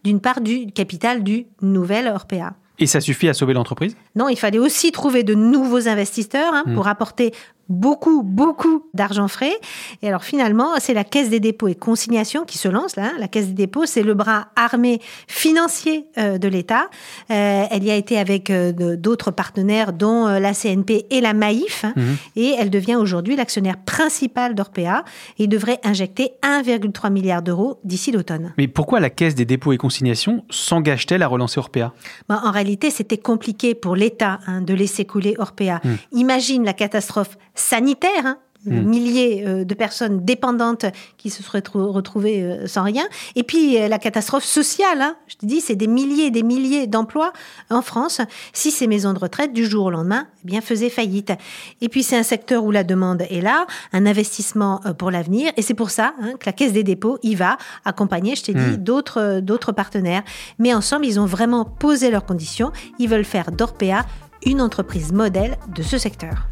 d'une 0.03 0.19
part 0.19 0.41
du 0.41 0.67
capital 0.67 1.23
du 1.23 1.45
nouvel 1.61 2.07
Orpea. 2.07 2.53
Et 2.79 2.87
ça 2.87 3.01
suffit 3.01 3.29
à 3.29 3.33
sauver 3.33 3.53
l'entreprise? 3.53 3.95
Non, 4.15 4.29
il 4.29 4.35
fallait 4.35 4.59
aussi 4.59 4.91
trouver 4.91 5.23
de 5.23 5.35
nouveaux 5.35 5.87
investisseurs 5.87 6.53
hein, 6.53 6.63
hmm. 6.65 6.75
pour 6.75 6.87
apporter 6.87 7.31
beaucoup, 7.69 8.23
beaucoup 8.23 8.85
d'argent 8.93 9.27
frais. 9.27 9.53
Et 10.01 10.07
alors 10.07 10.23
finalement, 10.23 10.71
c'est 10.79 10.93
la 10.93 11.03
Caisse 11.03 11.29
des 11.29 11.39
dépôts 11.39 11.67
et 11.67 11.75
consignations 11.75 12.45
qui 12.45 12.57
se 12.57 12.67
lance 12.67 12.95
là. 12.95 13.11
La 13.19 13.27
Caisse 13.27 13.47
des 13.47 13.53
dépôts, 13.53 13.85
c'est 13.85 14.03
le 14.03 14.13
bras 14.13 14.47
armé 14.55 15.01
financier 15.27 16.07
euh, 16.17 16.37
de 16.37 16.47
l'État. 16.47 16.89
Euh, 17.31 17.65
elle 17.69 17.83
y 17.83 17.91
a 17.91 17.95
été 17.95 18.17
avec 18.17 18.49
euh, 18.49 18.95
d'autres 18.97 19.31
partenaires, 19.31 19.93
dont 19.93 20.27
la 20.27 20.53
CNP 20.53 21.05
et 21.09 21.21
la. 21.21 21.33
Hein. 21.33 21.93
Mhm. 21.95 22.17
Et 22.35 22.55
elle 22.57 22.69
devient 22.69 22.95
aujourd'hui 22.95 23.35
l'actionnaire 23.35 23.77
principal 23.77 24.55
d'Orpea 24.55 25.03
et 25.39 25.47
devrait 25.47 25.79
injecter 25.83 26.33
1,3 26.43 27.11
milliard 27.11 27.41
d'euros 27.41 27.79
d'ici 27.83 28.11
l'automne. 28.11 28.53
Mais 28.57 28.67
pourquoi 28.67 28.99
la 28.99 29.09
Caisse 29.09 29.35
des 29.35 29.45
dépôts 29.45 29.73
et 29.73 29.77
consignations 29.77 30.45
s'engage-t-elle 30.49 31.23
à 31.23 31.27
relancer 31.27 31.59
Orpea? 31.59 31.91
Ben, 32.29 32.39
En 32.43 32.51
réalité, 32.51 32.91
c'était 32.91 33.17
compliqué 33.17 33.75
pour 33.75 33.95
l'État 33.95 34.39
hein, 34.47 34.61
de 34.61 34.73
laisser 34.73 35.05
couler 35.05 35.35
Orpea. 35.37 35.79
Hmm. 35.83 35.95
Imagine 36.11 36.63
la 36.63 36.73
catastrophe 36.73 37.37
sanitaire, 37.55 38.25
hein, 38.25 38.37
Hmm. 38.65 38.79
milliers 38.79 39.43
euh, 39.45 39.65
de 39.65 39.73
personnes 39.73 40.23
dépendantes 40.23 40.85
qui 41.17 41.29
se 41.29 41.43
seraient 41.43 41.63
retrouvées 41.73 42.43
euh, 42.43 42.65
sans 42.65 42.83
rien. 42.83 43.03
Et 43.35 43.43
puis 43.43 43.77
euh, 43.77 43.89
la 43.89 43.99
catastrophe 43.99 44.45
sociale, 44.45 45.01
hein. 45.01 45.17
je 45.27 45.35
te 45.35 45.45
dis, 45.45 45.59
c'est 45.59 45.75
des 45.75 45.87
milliers 45.87 46.27
et 46.27 46.31
des 46.31 46.43
milliers 46.43 46.87
d'emplois 46.87 47.33
en 47.69 47.81
France. 47.81 48.21
Si 48.53 48.71
ces 48.71 48.87
maisons 48.87 49.11
de 49.11 49.19
retraite, 49.19 49.51
du 49.51 49.65
jour 49.65 49.87
au 49.87 49.89
lendemain, 49.89 50.27
eh 50.43 50.47
bien 50.47 50.61
faisaient 50.61 50.89
faillite. 50.89 51.33
Et 51.81 51.89
puis 51.89 52.03
c'est 52.03 52.15
un 52.15 52.23
secteur 52.23 52.63
où 52.63 52.71
la 52.71 52.85
demande 52.85 53.23
est 53.23 53.41
là, 53.41 53.67
un 53.91 54.05
investissement 54.05 54.79
pour 54.97 55.11
l'avenir. 55.11 55.51
Et 55.57 55.61
c'est 55.61 55.73
pour 55.73 55.89
ça 55.89 56.13
hein, 56.21 56.35
que 56.39 56.45
la 56.45 56.53
Caisse 56.53 56.71
des 56.71 56.83
dépôts 56.83 57.17
y 57.21 57.35
va 57.35 57.57
accompagner, 57.83 58.35
je 58.37 58.43
t'ai 58.43 58.53
dit, 58.53 58.59
hmm. 58.59 58.77
d'autres 58.77 59.41
d'autres 59.41 59.73
partenaires. 59.73 60.23
Mais 60.57 60.73
ensemble, 60.73 61.05
ils 61.05 61.19
ont 61.19 61.25
vraiment 61.25 61.65
posé 61.65 62.11
leurs 62.11 62.25
conditions. 62.25 62.71
Ils 62.97 63.09
veulent 63.09 63.25
faire 63.25 63.51
d'Orpea 63.51 64.05
une 64.45 64.61
entreprise 64.61 65.11
modèle 65.11 65.57
de 65.75 65.83
ce 65.83 65.97
secteur. 65.97 66.47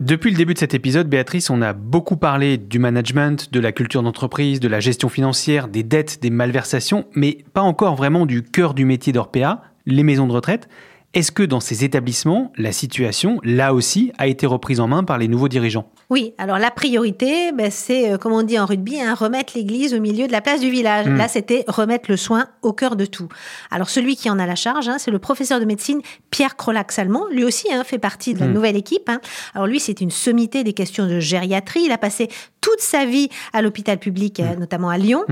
Depuis 0.00 0.30
le 0.30 0.36
début 0.36 0.54
de 0.54 0.58
cet 0.58 0.72
épisode, 0.72 1.08
Béatrice, 1.08 1.50
on 1.50 1.60
a 1.60 1.74
beaucoup 1.74 2.16
parlé 2.16 2.56
du 2.56 2.78
management, 2.78 3.52
de 3.52 3.60
la 3.60 3.72
culture 3.72 4.02
d'entreprise, 4.02 4.60
de 4.60 4.68
la 4.68 4.80
gestion 4.80 5.10
financière, 5.10 5.68
des 5.68 5.82
dettes, 5.82 6.22
des 6.22 6.30
malversations, 6.30 7.04
mais 7.14 7.44
pas 7.52 7.60
encore 7.60 7.94
vraiment 7.94 8.24
du 8.24 8.42
cœur 8.42 8.72
du 8.72 8.86
métier 8.86 9.12
d'Orpea, 9.12 9.62
les 9.84 10.02
maisons 10.02 10.26
de 10.26 10.32
retraite. 10.32 10.68
Est-ce 11.12 11.30
que 11.30 11.42
dans 11.42 11.60
ces 11.60 11.84
établissements, 11.84 12.52
la 12.56 12.72
situation, 12.72 13.38
là 13.44 13.74
aussi, 13.74 14.12
a 14.18 14.26
été 14.26 14.46
reprise 14.46 14.80
en 14.80 14.88
main 14.88 15.04
par 15.04 15.18
les 15.18 15.28
nouveaux 15.28 15.48
dirigeants? 15.48 15.90
Oui, 16.14 16.32
alors 16.38 16.60
la 16.60 16.70
priorité, 16.70 17.50
ben, 17.50 17.72
c'est, 17.72 18.12
euh, 18.12 18.18
comme 18.18 18.32
on 18.32 18.44
dit 18.44 18.56
en 18.56 18.66
rugby, 18.66 19.00
hein, 19.00 19.14
remettre 19.14 19.54
l'église 19.56 19.94
au 19.94 20.00
milieu 20.00 20.28
de 20.28 20.32
la 20.32 20.40
place 20.40 20.60
du 20.60 20.70
village. 20.70 21.08
Hmm. 21.08 21.16
Là, 21.16 21.26
c'était 21.26 21.64
remettre 21.66 22.08
le 22.08 22.16
soin 22.16 22.46
au 22.62 22.72
cœur 22.72 22.94
de 22.94 23.04
tout. 23.04 23.26
Alors 23.72 23.90
celui 23.90 24.14
qui 24.14 24.30
en 24.30 24.38
a 24.38 24.46
la 24.46 24.54
charge, 24.54 24.88
hein, 24.88 24.98
c'est 24.98 25.10
le 25.10 25.18
professeur 25.18 25.58
de 25.58 25.64
médecine 25.64 26.02
Pierre 26.30 26.54
Crolac-Salmon. 26.54 27.26
Lui 27.32 27.42
aussi 27.42 27.66
hein, 27.72 27.82
fait 27.82 27.98
partie 27.98 28.32
de 28.32 28.38
la 28.38 28.46
hmm. 28.46 28.52
nouvelle 28.52 28.76
équipe. 28.76 29.10
Alors 29.56 29.66
lui, 29.66 29.80
c'est 29.80 30.00
une 30.00 30.12
sommité 30.12 30.62
des 30.62 30.72
questions 30.72 31.08
de 31.08 31.18
gériatrie. 31.18 31.82
Il 31.86 31.90
a 31.90 31.98
passé 31.98 32.28
toute 32.60 32.78
sa 32.78 33.06
vie 33.06 33.28
à 33.52 33.60
l'hôpital 33.60 33.98
public, 33.98 34.38
euh, 34.38 34.54
hmm. 34.54 34.60
notamment 34.60 34.90
à 34.90 34.98
Lyon. 34.98 35.24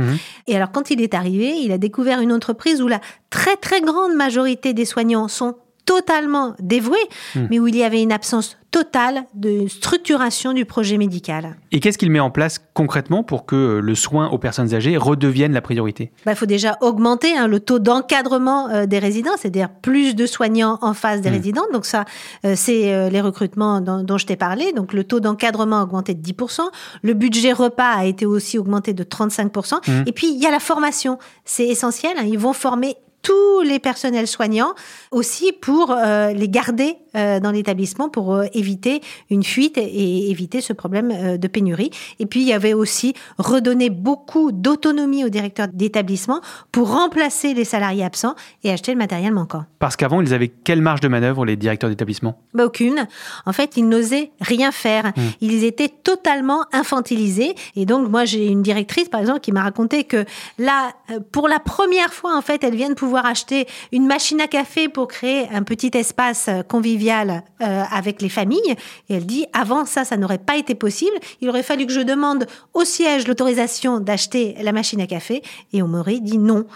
Et 0.48 0.56
alors 0.56 0.72
quand 0.72 0.90
il 0.90 1.00
est 1.00 1.14
arrivé, 1.14 1.54
il 1.60 1.70
a 1.70 1.78
découvert 1.78 2.18
une 2.18 2.32
entreprise 2.32 2.82
où 2.82 2.88
la 2.88 3.00
très 3.30 3.54
très 3.54 3.82
grande 3.82 4.16
majorité 4.16 4.74
des 4.74 4.84
soignants 4.84 5.28
sont 5.28 5.54
totalement 5.84 6.54
dévoué, 6.58 6.98
hmm. 7.34 7.46
mais 7.50 7.58
où 7.58 7.66
il 7.66 7.76
y 7.76 7.84
avait 7.84 8.02
une 8.02 8.12
absence 8.12 8.56
totale 8.70 9.24
de 9.34 9.68
structuration 9.68 10.54
du 10.54 10.64
projet 10.64 10.96
médical. 10.96 11.56
Et 11.72 11.80
qu'est-ce 11.80 11.98
qu'il 11.98 12.10
met 12.10 12.20
en 12.20 12.30
place 12.30 12.58
concrètement 12.72 13.22
pour 13.22 13.44
que 13.44 13.80
le 13.82 13.94
soin 13.94 14.30
aux 14.30 14.38
personnes 14.38 14.74
âgées 14.74 14.96
redevienne 14.96 15.52
la 15.52 15.60
priorité? 15.60 16.10
Il 16.20 16.24
bah, 16.24 16.34
faut 16.34 16.46
déjà 16.46 16.78
augmenter 16.80 17.36
hein, 17.36 17.48
le 17.48 17.60
taux 17.60 17.78
d'encadrement 17.78 18.70
euh, 18.70 18.86
des 18.86 18.98
résidents, 18.98 19.32
c'est-à-dire 19.36 19.68
plus 19.68 20.14
de 20.16 20.24
soignants 20.24 20.78
en 20.80 20.94
face 20.94 21.20
des 21.20 21.30
hmm. 21.30 21.34
résidents. 21.34 21.66
Donc 21.72 21.84
ça, 21.84 22.06
euh, 22.46 22.54
c'est 22.56 22.94
euh, 22.94 23.10
les 23.10 23.20
recrutements 23.20 23.80
dont, 23.80 24.18
je 24.18 24.26
t'ai 24.26 24.36
parlé. 24.36 24.72
Donc 24.72 24.94
le 24.94 25.04
taux 25.04 25.20
d'encadrement 25.20 25.80
a 25.80 25.82
augmenté 25.82 26.14
de 26.14 26.22
10%. 26.22 26.60
Le 27.02 27.12
budget 27.12 27.52
repas 27.52 27.92
a 27.92 28.06
été 28.06 28.24
aussi 28.24 28.58
augmenté 28.58 28.94
de 28.94 29.04
35%. 29.04 29.74
Hmm. 29.86 30.04
Et 30.06 30.12
puis 30.12 30.28
il 30.32 30.42
y 30.42 30.46
a 30.46 30.50
la 30.50 30.60
formation. 30.60 31.18
C'est 31.44 31.66
essentiel. 31.66 32.12
Hein. 32.16 32.24
ils 32.26 32.38
vont 32.38 32.54
former 32.54 32.96
tous 33.22 33.60
les 33.62 33.78
personnels 33.78 34.26
soignants 34.26 34.74
aussi 35.10 35.52
pour 35.52 35.92
euh, 35.92 36.32
les 36.32 36.48
garder 36.48 36.96
euh, 37.14 37.38
dans 37.40 37.52
l'établissement 37.52 38.08
pour 38.08 38.34
euh, 38.34 38.44
éviter 38.52 39.00
une 39.30 39.44
fuite 39.44 39.78
et 39.78 40.30
éviter 40.30 40.60
ce 40.60 40.72
problème 40.72 41.38
de 41.38 41.48
pénurie. 41.48 41.90
Et 42.18 42.26
puis 42.26 42.40
il 42.40 42.48
y 42.48 42.52
avait 42.52 42.74
aussi 42.74 43.14
redonner 43.38 43.90
beaucoup 43.90 44.50
d'autonomie 44.50 45.24
aux 45.24 45.28
directeurs 45.28 45.68
d'établissement 45.72 46.40
pour 46.72 46.90
remplacer 46.90 47.54
les 47.54 47.64
salariés 47.64 48.04
absents 48.04 48.34
et 48.64 48.72
acheter 48.72 48.92
le 48.92 48.98
matériel 48.98 49.32
manquant. 49.32 49.64
Parce 49.78 49.96
qu'avant, 49.96 50.20
ils 50.20 50.34
avaient 50.34 50.48
quelle 50.48 50.82
marge 50.82 51.00
de 51.00 51.08
manœuvre 51.08 51.44
les 51.44 51.56
directeurs 51.56 51.90
d'établissement? 51.90 52.38
Bah, 52.54 52.66
Aucune. 52.66 53.06
En 53.46 53.52
fait, 53.52 53.76
ils 53.76 53.88
n'osaient 53.88 54.30
rien 54.40 54.72
faire. 54.72 55.12
Hmm. 55.16 55.20
Ils 55.40 55.64
étaient 55.64 55.88
totalement 55.88 56.64
infantilisés. 56.72 57.54
Et 57.76 57.86
donc 57.86 58.08
moi 58.08 58.24
j'ai 58.24 58.46
une 58.46 58.62
directrice 58.62 59.08
par 59.08 59.20
exemple 59.20 59.40
qui 59.40 59.52
m'a 59.52 59.62
raconté 59.62 60.04
que 60.04 60.24
là, 60.58 60.92
pour 61.30 61.48
la 61.48 61.60
première 61.60 62.12
fois 62.12 62.36
en 62.36 62.42
fait, 62.42 62.64
elle 62.64 62.74
vient 62.74 62.88
de 62.88 62.94
pouvoir 62.94 63.11
acheter 63.20 63.66
une 63.92 64.06
machine 64.06 64.40
à 64.40 64.48
café 64.48 64.88
pour 64.88 65.08
créer 65.08 65.48
un 65.52 65.62
petit 65.62 65.90
espace 65.94 66.50
convivial 66.68 67.44
euh, 67.60 67.82
avec 67.90 68.20
les 68.22 68.28
familles. 68.28 68.74
Et 69.08 69.14
elle 69.14 69.26
dit, 69.26 69.46
avant 69.52 69.84
ça, 69.84 70.04
ça 70.04 70.16
n'aurait 70.16 70.38
pas 70.38 70.56
été 70.56 70.74
possible. 70.74 71.16
Il 71.40 71.48
aurait 71.48 71.62
fallu 71.62 71.86
que 71.86 71.92
je 71.92 72.00
demande 72.00 72.46
au 72.74 72.84
siège 72.84 73.28
l'autorisation 73.28 74.00
d'acheter 74.00 74.56
la 74.62 74.72
machine 74.72 75.00
à 75.00 75.06
café. 75.06 75.42
Et 75.72 75.82
m'aurait 75.92 76.20
dit 76.20 76.38
non. 76.38 76.66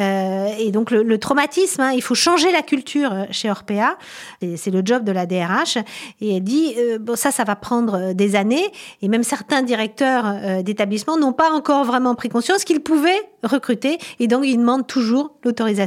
Euh, 0.00 0.48
et 0.58 0.70
donc 0.70 0.90
le, 0.90 1.18
traumatisme, 1.18 1.80
hein, 1.80 1.92
il 1.92 2.02
faut 2.02 2.14
changer 2.14 2.52
la 2.52 2.62
culture 2.62 3.12
euh, 3.12 3.24
chez 3.32 3.50
Orpea. 3.50 3.98
C'est 4.56 4.70
le 4.70 4.82
job 4.84 5.02
de 5.02 5.10
la 5.10 5.26
DRH. 5.26 5.78
Et 6.20 6.36
elle 6.36 6.44
dit, 6.44 6.74
euh, 6.78 6.98
bon 6.98 7.16
ça, 7.16 7.30
ça 7.30 7.44
va 7.44 7.56
prendre 7.56 8.12
des 8.12 8.36
années. 8.36 8.70
Et 9.02 9.08
même 9.08 9.24
certains 9.24 9.62
directeurs 9.62 10.62
d'établissements 10.62 11.18
n'ont 11.18 11.32
pas 11.32 11.50
encore 11.50 11.84
vraiment 11.84 12.14
pris 12.14 12.28
conscience 12.28 12.64
qu'ils 12.64 12.80
pouvaient 12.80 13.20
recruter. 13.42 13.98
Et 14.20 14.28
donc 14.28 14.44
ils 14.46 14.58
demandent 14.58 14.86
toujours 14.86 15.32
l'autorisation 15.44 15.77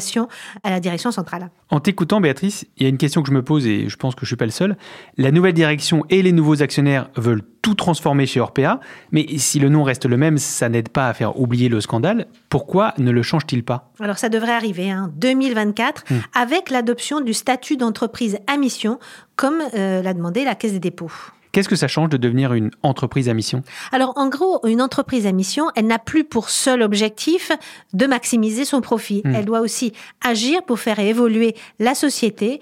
à 0.64 0.70
la 0.70 0.80
direction 0.80 1.12
centrale. 1.12 1.50
En 1.70 1.80
t'écoutant, 1.80 2.22
Béatrice, 2.22 2.66
il 2.78 2.84
y 2.84 2.86
a 2.86 2.90
une 2.90 2.98
question 2.98 3.22
que 3.22 3.30
je 3.30 3.34
me 3.34 3.44
pose 3.44 3.66
et 3.66 3.90
je 3.90 3.96
pense 3.96 4.16
que 4.16 4.22
je 4.22 4.28
suis 4.28 4.36
pas 4.36 4.46
le 4.46 4.52
seul. 4.52 4.78
La 5.18 5.32
nouvelle 5.32 5.54
direction 5.54 6.04
et 6.10 6.22
les 6.22 6.32
nouveaux 6.32 6.62
actionnaires 6.62 7.10
veulent 7.16 7.44
tout 7.62 7.76
transformer 7.76 8.26
chez 8.26 8.40
Orpea, 8.40 8.80
mais 9.12 9.26
si 9.38 9.60
le 9.60 9.70
nom 9.70 9.84
reste 9.84 10.06
le 10.06 10.18
même, 10.18 10.38
ça 10.38 10.68
n'aide 10.70 10.90
pas 10.90 11.08
à 11.08 11.14
faire 11.14 11.40
oublier 11.40 11.70
le 11.70 11.80
scandale. 11.80 12.28
Pourquoi 12.50 12.94
ne 12.98 13.12
le 13.12 13.22
change-t-il 13.22 13.64
pas? 13.64 13.92
Alors 14.00 14.18
ça 14.18 14.30
devrait 14.30 14.54
arriver 14.54 14.92
en 14.94 15.06
hein, 15.06 15.14
2024 15.16 16.06
hmm. 16.10 16.16
avec 16.34 16.70
l'adoption 16.70 17.22
du 17.22 17.34
statut 17.34 17.78
d'entreprise 17.78 18.40
à 18.48 18.58
mission, 18.58 19.00
comme 19.36 19.62
euh, 19.76 20.02
l'a 20.02 20.14
demandé 20.14 20.44
la 20.44 20.56
Caisse 20.56 20.74
des 20.74 20.80
dépôts. 20.80 21.12
Qu'est-ce 21.52 21.70
que 21.70 21.76
ça 21.76 21.88
change 21.88 22.10
de 22.10 22.18
devenir 22.18 22.54
une 22.54 22.72
entreprise 22.82 23.28
à 23.28 23.34
mission? 23.34 23.64
Alors 23.92 24.14
en 24.16 24.30
gros, 24.30 24.66
une 24.66 24.82
entreprise 24.82 25.28
à 25.28 25.32
mission, 25.32 25.66
elle 25.76 25.88
n'a 25.88 26.00
plus 26.00 26.24
pour 26.24 26.50
seul 26.50 26.82
objectif 26.82 27.52
de 27.94 28.06
maximiser 28.06 28.66
son 28.66 28.82
profit. 28.82 29.22
Hmm. 29.26 29.36
Elle 29.36 29.46
doit 29.46 29.60
aussi 29.60 29.94
agir 30.26 30.64
pour 30.64 30.80
faire 30.80 31.00
évoluer 31.00 31.56
la 31.80 31.96
société 31.96 32.62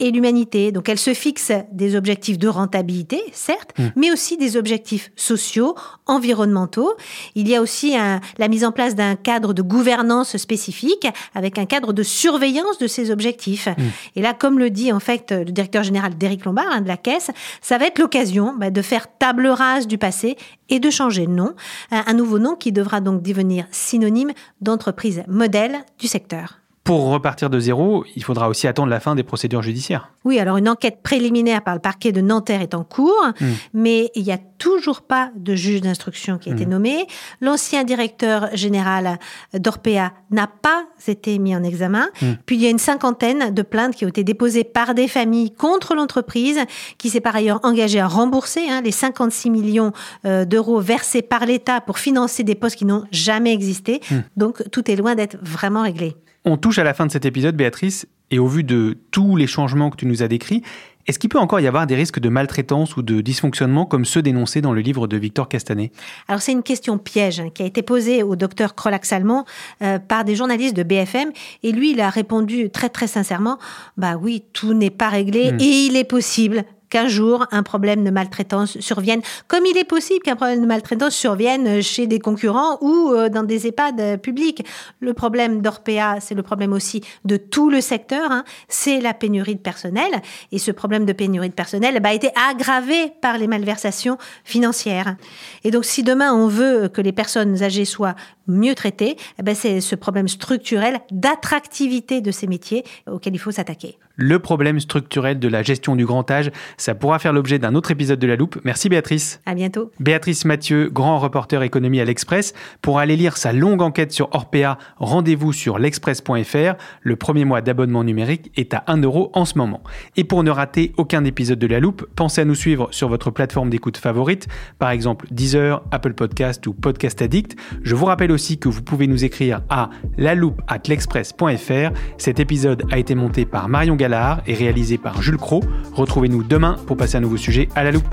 et 0.00 0.10
l'humanité. 0.10 0.72
Donc 0.72 0.88
elle 0.88 0.98
se 0.98 1.14
fixe 1.14 1.52
des 1.70 1.94
objectifs 1.94 2.38
de 2.38 2.48
rentabilité, 2.48 3.22
certes, 3.32 3.70
mm. 3.78 3.88
mais 3.96 4.10
aussi 4.10 4.36
des 4.36 4.56
objectifs 4.56 5.12
sociaux, 5.14 5.76
environnementaux. 6.06 6.94
Il 7.34 7.48
y 7.48 7.54
a 7.54 7.62
aussi 7.62 7.94
la 8.38 8.48
mise 8.48 8.64
en 8.64 8.72
place 8.72 8.94
d'un 8.94 9.14
cadre 9.14 9.52
de 9.52 9.62
gouvernance 9.62 10.36
spécifique 10.36 11.06
avec 11.34 11.58
un 11.58 11.66
cadre 11.66 11.92
de 11.92 12.02
surveillance 12.02 12.78
de 12.78 12.86
ces 12.86 13.10
objectifs. 13.10 13.68
Mm. 13.68 13.82
Et 14.16 14.22
là, 14.22 14.34
comme 14.34 14.58
le 14.58 14.70
dit 14.70 14.92
en 14.92 15.00
fait 15.00 15.30
le 15.30 15.44
directeur 15.44 15.82
général 15.82 16.16
d'Éric 16.16 16.44
Lombard 16.44 16.66
hein, 16.70 16.80
de 16.80 16.88
la 16.88 16.96
Caisse, 16.96 17.30
ça 17.60 17.78
va 17.78 17.86
être 17.86 17.98
l'occasion 17.98 18.54
bah, 18.58 18.70
de 18.70 18.82
faire 18.82 19.06
table 19.18 19.46
rase 19.46 19.86
du 19.86 19.98
passé 19.98 20.36
et 20.68 20.80
de 20.80 20.90
changer 20.90 21.26
de 21.26 21.32
nom, 21.32 21.54
un 21.90 22.12
nouveau 22.14 22.38
nom 22.38 22.54
qui 22.54 22.72
devra 22.72 23.00
donc 23.00 23.22
devenir 23.22 23.66
synonyme 23.70 24.32
d'entreprise 24.60 25.22
modèle 25.26 25.78
du 25.98 26.06
secteur. 26.06 26.59
Pour 26.84 27.10
repartir 27.10 27.50
de 27.50 27.60
zéro, 27.60 28.04
il 28.16 28.24
faudra 28.24 28.48
aussi 28.48 28.66
attendre 28.66 28.88
la 28.88 29.00
fin 29.00 29.14
des 29.14 29.22
procédures 29.22 29.60
judiciaires. 29.62 30.10
Oui, 30.24 30.38
alors 30.38 30.56
une 30.56 30.68
enquête 30.68 31.02
préliminaire 31.02 31.62
par 31.62 31.74
le 31.74 31.80
parquet 31.80 32.10
de 32.10 32.22
Nanterre 32.22 32.62
est 32.62 32.74
en 32.74 32.84
cours, 32.84 33.22
hmm. 33.40 33.46
mais 33.74 34.10
il 34.14 34.24
n'y 34.24 34.32
a 34.32 34.38
toujours 34.58 35.02
pas 35.02 35.30
de 35.36 35.54
juge 35.54 35.82
d'instruction 35.82 36.38
qui 36.38 36.48
a 36.50 36.52
été 36.52 36.64
hmm. 36.64 36.70
nommé. 36.70 37.06
L'ancien 37.42 37.84
directeur 37.84 38.48
général 38.54 39.18
d'Orpea 39.52 40.12
n'a 40.30 40.46
pas 40.46 40.84
été 41.06 41.38
mis 41.38 41.54
en 41.54 41.62
examen. 41.62 42.08
Hmm. 42.22 42.32
Puis 42.46 42.56
il 42.56 42.62
y 42.62 42.66
a 42.66 42.70
une 42.70 42.78
cinquantaine 42.78 43.52
de 43.52 43.62
plaintes 43.62 43.94
qui 43.94 44.06
ont 44.06 44.08
été 44.08 44.24
déposées 44.24 44.64
par 44.64 44.94
des 44.94 45.06
familles 45.06 45.52
contre 45.52 45.94
l'entreprise, 45.94 46.60
qui 46.96 47.10
s'est 47.10 47.20
par 47.20 47.36
ailleurs 47.36 47.60
engagée 47.62 48.00
à 48.00 48.08
rembourser 48.08 48.68
hein, 48.68 48.80
les 48.82 48.90
56 48.90 49.50
millions 49.50 49.92
euh, 50.24 50.46
d'euros 50.46 50.80
versés 50.80 51.22
par 51.22 51.44
l'État 51.44 51.82
pour 51.82 51.98
financer 51.98 52.42
des 52.42 52.54
postes 52.54 52.76
qui 52.76 52.86
n'ont 52.86 53.04
jamais 53.12 53.52
existé. 53.52 54.00
Donc 54.36 54.62
tout 54.70 54.90
est 54.90 54.96
loin 54.96 55.14
d'être 55.14 55.36
vraiment 55.42 55.82
réglé. 55.82 56.16
On 56.44 56.56
touche 56.56 56.78
à 56.78 56.84
la 56.84 56.94
fin 56.94 57.06
de 57.06 57.12
cet 57.12 57.26
épisode, 57.26 57.54
Béatrice, 57.54 58.06
et 58.30 58.38
au 58.38 58.46
vu 58.46 58.64
de 58.64 58.96
tous 59.10 59.36
les 59.36 59.46
changements 59.46 59.90
que 59.90 59.96
tu 59.96 60.06
nous 60.06 60.22
as 60.22 60.28
décrits, 60.28 60.62
est-ce 61.06 61.18
qu'il 61.18 61.28
peut 61.28 61.38
encore 61.38 61.60
y 61.60 61.66
avoir 61.66 61.86
des 61.86 61.96
risques 61.96 62.20
de 62.20 62.28
maltraitance 62.28 62.96
ou 62.96 63.02
de 63.02 63.20
dysfonctionnement 63.20 63.84
comme 63.84 64.04
ceux 64.04 64.22
dénoncés 64.22 64.60
dans 64.60 64.72
le 64.72 64.80
livre 64.80 65.06
de 65.06 65.16
Victor 65.16 65.48
Castanet? 65.48 65.90
Alors 66.28 66.40
c'est 66.40 66.52
une 66.52 66.62
question 66.62 66.98
piège 66.98 67.40
hein, 67.40 67.48
qui 67.52 67.62
a 67.62 67.66
été 67.66 67.82
posée 67.82 68.22
au 68.22 68.36
docteur 68.36 68.74
Krolak 68.74 69.04
Salmon 69.04 69.44
euh, 69.82 69.98
par 69.98 70.24
des 70.24 70.36
journalistes 70.36 70.76
de 70.76 70.82
BFM 70.82 71.30
et 71.62 71.72
lui 71.72 71.92
il 71.92 72.00
a 72.00 72.10
répondu 72.10 72.70
très 72.70 72.90
très 72.90 73.06
sincèrement 73.06 73.58
bah 73.96 74.16
oui 74.20 74.44
tout 74.52 74.74
n'est 74.74 74.90
pas 74.90 75.08
réglé 75.08 75.52
hmm. 75.52 75.60
et 75.60 75.86
il 75.86 75.96
est 75.96 76.04
possible 76.04 76.64
qu'un 76.90 77.08
jour 77.08 77.46
un 77.50 77.62
problème 77.62 78.04
de 78.04 78.10
maltraitance 78.10 78.78
survienne, 78.80 79.22
comme 79.48 79.64
il 79.64 79.78
est 79.78 79.84
possible 79.84 80.20
qu'un 80.20 80.36
problème 80.36 80.60
de 80.60 80.66
maltraitance 80.66 81.14
survienne 81.14 81.80
chez 81.80 82.06
des 82.06 82.18
concurrents 82.18 82.78
ou 82.80 83.12
euh, 83.12 83.28
dans 83.28 83.44
des 83.44 83.66
EHPAD 83.66 84.20
publics. 84.20 84.64
Le 85.00 85.14
problème 85.14 85.62
d'Orpea, 85.62 86.20
c'est 86.20 86.34
le 86.34 86.42
problème 86.42 86.72
aussi 86.72 87.02
de 87.24 87.36
tout 87.36 87.70
le 87.70 87.80
secteur, 87.80 88.30
hein. 88.30 88.44
c'est 88.68 89.00
la 89.00 89.14
pénurie 89.14 89.54
de 89.54 89.60
personnel. 89.60 90.10
Et 90.52 90.58
ce 90.58 90.70
problème 90.70 91.04
de 91.06 91.12
pénurie 91.12 91.48
de 91.48 91.54
personnel 91.54 92.00
bah, 92.00 92.10
a 92.10 92.14
été 92.14 92.30
aggravé 92.50 93.12
par 93.20 93.38
les 93.38 93.46
malversations 93.46 94.18
financières. 94.44 95.16
Et 95.64 95.70
donc 95.70 95.84
si 95.84 96.02
demain 96.02 96.34
on 96.34 96.48
veut 96.48 96.88
que 96.88 97.00
les 97.00 97.12
personnes 97.12 97.62
âgées 97.62 97.84
soient 97.84 98.16
mieux 98.46 98.74
traitées, 98.74 99.16
ben, 99.42 99.54
c'est 99.54 99.80
ce 99.80 99.94
problème 99.94 100.28
structurel 100.28 101.00
d'attractivité 101.10 102.20
de 102.20 102.30
ces 102.30 102.46
métiers 102.46 102.84
auquel 103.10 103.34
il 103.34 103.38
faut 103.38 103.52
s'attaquer. 103.52 103.98
Le 104.16 104.38
problème 104.38 104.80
structurel 104.80 105.38
de 105.38 105.48
la 105.48 105.62
gestion 105.62 105.96
du 105.96 106.04
grand 106.04 106.30
âge, 106.30 106.50
ça 106.76 106.94
pourra 106.94 107.18
faire 107.18 107.32
l'objet 107.32 107.58
d'un 107.58 107.74
autre 107.74 107.90
épisode 107.90 108.18
de 108.18 108.26
La 108.26 108.36
Loupe. 108.36 108.58
Merci 108.64 108.88
Béatrice. 108.88 109.40
À 109.46 109.54
bientôt. 109.54 109.90
Béatrice 109.98 110.44
Mathieu, 110.44 110.90
grand 110.92 111.18
reporter 111.18 111.62
économie 111.62 112.00
à 112.00 112.04
l'Express. 112.04 112.52
Pour 112.82 112.98
aller 112.98 113.16
lire 113.16 113.36
sa 113.36 113.52
longue 113.52 113.82
enquête 113.82 114.12
sur 114.12 114.28
Orpea, 114.32 114.76
rendez-vous 114.98 115.52
sur 115.52 115.78
l'express.fr. 115.78 116.74
Le 117.02 117.16
premier 117.16 117.44
mois 117.44 117.60
d'abonnement 117.60 118.04
numérique 118.04 118.52
est 118.56 118.74
à 118.74 118.84
1 118.88 118.98
euro 118.98 119.30
en 119.32 119.44
ce 119.44 119.56
moment. 119.56 119.82
Et 120.16 120.24
pour 120.24 120.42
ne 120.42 120.50
rater 120.50 120.92
aucun 120.96 121.24
épisode 121.24 121.58
de 121.58 121.66
La 121.66 121.80
Loupe, 121.80 122.06
pensez 122.14 122.42
à 122.42 122.44
nous 122.44 122.54
suivre 122.54 122.88
sur 122.90 123.08
votre 123.08 123.30
plateforme 123.30 123.70
d'écoute 123.70 123.96
favorite, 123.96 124.48
par 124.78 124.90
exemple 124.90 125.26
Deezer, 125.30 125.82
Apple 125.92 126.14
Podcast 126.14 126.66
ou 126.66 126.72
Podcast 126.72 127.22
Addict. 127.22 127.56
Je 127.82 127.94
vous 127.94 128.06
rappelle 128.06 128.32
aussi 128.32 128.58
que 128.58 128.68
vous 128.68 128.82
pouvez 128.82 129.06
nous 129.06 129.24
écrire 129.24 129.62
à 129.68 129.90
l'express.fr. 130.18 131.90
Cet 132.18 132.40
épisode 132.40 132.84
a 132.90 132.98
été 132.98 133.14
monté 133.14 133.44
par 133.44 133.68
Marion 133.68 133.96
Gallard 134.10 134.42
et 134.48 134.54
réalisé 134.54 134.98
par 134.98 135.22
Jules 135.22 135.36
Cro. 135.36 135.62
Retrouvez-nous 135.92 136.42
demain 136.42 136.76
pour 136.86 136.96
passer 136.96 137.16
un 137.16 137.20
nouveau 137.20 137.36
sujet 137.36 137.68
à 137.76 137.84
la 137.84 137.92
loupe. 137.92 138.12